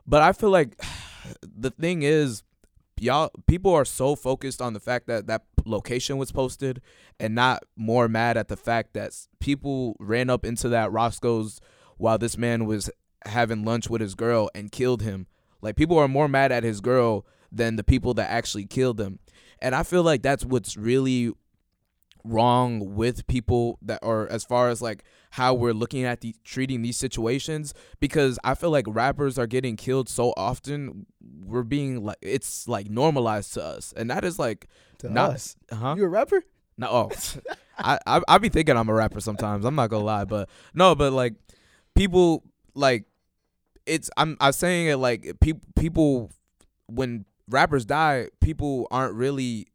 [0.07, 0.81] But i feel like
[1.43, 2.43] the thing is
[2.99, 6.81] y'all people are so focused on the fact that that location was posted
[7.21, 11.61] and not more mad at the fact that people ran up into that roscoe's
[11.99, 12.91] while this man was
[13.27, 15.27] having lunch with his girl and killed him.
[15.61, 19.19] Like people are more mad at his girl than the people that actually killed him.
[19.61, 21.33] And I feel like that's what's really
[22.25, 26.83] wrong with people that are as far as like how we're looking at the treating
[26.83, 27.75] these situations.
[28.01, 31.07] Because I feel like rappers are getting killed so often
[31.45, 33.93] we're being like it's like normalized to us.
[33.97, 34.69] And that is like
[34.99, 35.57] to Not- us?
[35.73, 35.95] Huh?
[35.97, 36.43] You a rapper?
[36.79, 37.11] No, oh,
[37.79, 39.65] I, I I be thinking I'm a rapper sometimes.
[39.65, 41.35] I'm not gonna lie, but no, but like
[41.95, 42.43] people
[42.75, 43.05] like
[43.87, 46.31] it's I'm I'm saying it like people people
[46.87, 49.69] when rappers die, people aren't really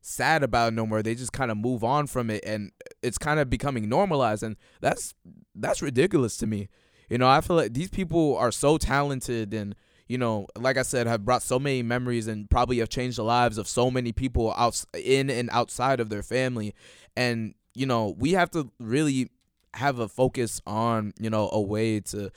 [0.00, 1.02] sad about it no more.
[1.02, 4.56] They just kind of move on from it, and it's kind of becoming normalized, and
[4.80, 5.14] that's
[5.54, 6.68] that's ridiculous to me.
[7.08, 9.74] You know, I feel like these people are so talented and
[10.08, 13.24] you know, like I said, have brought so many memories and probably have changed the
[13.24, 16.74] lives of so many people out in and outside of their family.
[17.16, 19.30] And you know, we have to really
[19.74, 22.30] have a focus on you know a way to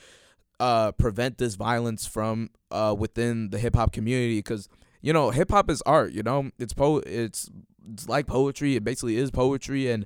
[0.59, 4.69] uh, prevent this violence from uh, within the hip hop community because
[5.01, 6.11] you know hip hop is art.
[6.13, 7.49] You know, it's po it's
[7.91, 8.75] it's like poetry.
[8.75, 10.05] It basically is poetry, and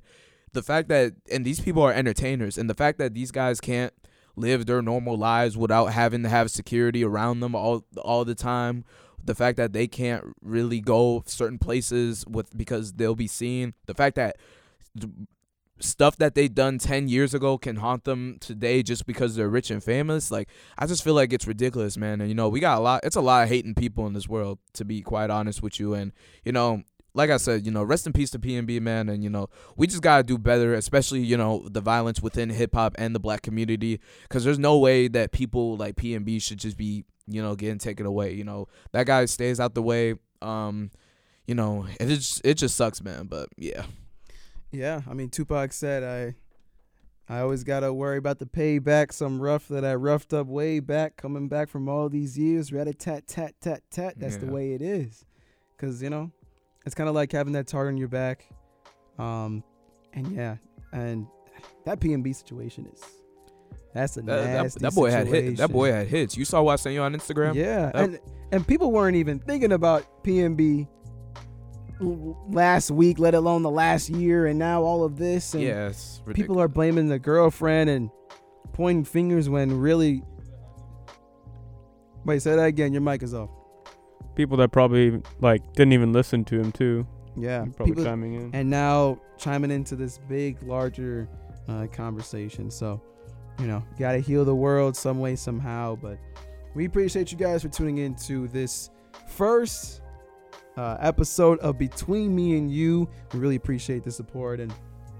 [0.52, 3.92] the fact that and these people are entertainers, and the fact that these guys can't
[4.36, 8.84] live their normal lives without having to have security around them all all the time.
[9.22, 13.74] The fact that they can't really go certain places with because they'll be seen.
[13.86, 14.36] The fact that
[15.80, 19.70] stuff that they done 10 years ago can haunt them today just because they're rich
[19.70, 22.78] and famous like i just feel like it's ridiculous man and you know we got
[22.78, 25.62] a lot it's a lot of hating people in this world to be quite honest
[25.62, 26.12] with you and
[26.44, 26.82] you know
[27.14, 29.08] like I said, you know, rest in peace to PNB, man.
[29.08, 32.50] And, you know, we just got to do better, especially, you know, the violence within
[32.50, 34.00] hip hop and the black community.
[34.22, 38.06] Because there's no way that people like PNB should just be, you know, getting taken
[38.06, 38.32] away.
[38.34, 40.14] You know, that guy stays out the way.
[40.40, 40.90] Um,
[41.46, 43.26] you know, it just, it just sucks, man.
[43.26, 43.84] But yeah.
[44.72, 45.02] Yeah.
[45.08, 46.34] I mean, Tupac said, I.
[47.32, 49.12] I always gotta worry about the payback.
[49.12, 52.72] Some rough that I roughed up way back, coming back from all these years.
[52.72, 54.14] Rat a tat tat tat tat.
[54.18, 55.24] That's the way it is.
[55.78, 56.32] Cause you know,
[56.84, 58.46] it's kind of like having that target on your back.
[59.16, 59.62] Um,
[60.12, 60.56] and yeah,
[60.92, 61.28] and
[61.84, 63.00] that PNB situation is
[63.94, 65.56] that's a That, that, nasty that boy had hit.
[65.58, 66.36] That boy had hits.
[66.36, 67.54] You saw what I sent you on Instagram?
[67.54, 68.18] Yeah, That- and
[68.50, 70.88] and people weren't even thinking about PNB l-
[72.00, 75.54] last week, let alone the last year, and now all of this.
[75.54, 75.92] And Yeah,
[76.34, 78.10] people are blaming the girlfriend and
[78.72, 80.22] pointing fingers when really.
[82.24, 82.92] Wait, say that again.
[82.92, 83.50] Your mic is off.
[84.34, 87.06] People that probably like didn't even listen to him too.
[87.36, 88.50] Yeah, Probably people, chiming in.
[88.54, 91.28] and now chiming into this big, larger
[91.68, 92.70] uh, conversation.
[92.70, 93.00] So,
[93.58, 95.96] you know, got to heal the world some way, somehow.
[95.96, 96.18] But
[96.74, 98.90] we appreciate you guys for tuning in to this
[99.28, 100.02] first
[100.80, 103.06] uh, episode of Between Me and You.
[103.34, 104.60] We really appreciate the support.
[104.60, 104.72] And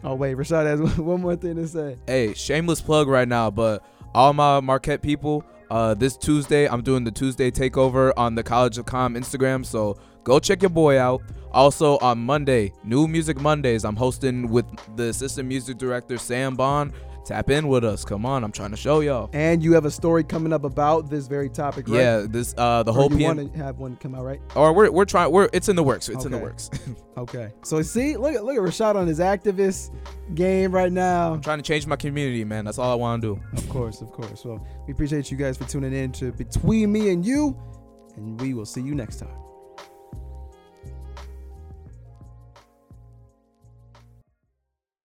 [0.03, 1.97] oh, wait, Rashad has one more thing to say.
[2.07, 3.85] hey, shameless plug right now, but
[4.15, 8.79] all my Marquette people, uh, this Tuesday I'm doing the Tuesday takeover on the College
[8.79, 11.23] of Com Instagram, so go check your boy out.
[11.53, 14.65] Also on Monday, New Music Mondays, I'm hosting with
[14.97, 16.93] the assistant music director Sam Bond.
[17.31, 18.05] Tap in with us.
[18.05, 19.31] Come on, I'm trying to show y'all.
[19.33, 21.97] And you have a story coming up about this very topic, right?
[22.01, 24.41] Yeah, this uh the Or whole you PM want to have one come out, right?
[24.57, 26.09] or we're we're trying we're it's in the works.
[26.09, 26.71] It's in the works.
[27.17, 27.53] Okay.
[27.65, 29.91] So see, look at look at Rashad on his activist
[30.35, 31.35] game right now.
[31.35, 32.65] I'm trying to change my community, man.
[32.65, 33.43] That's all I want to do.
[33.59, 34.43] Of course, of course.
[34.45, 37.55] Well, we appreciate you guys for tuning in to Between Me and You,
[38.17, 39.29] and we will see you next time.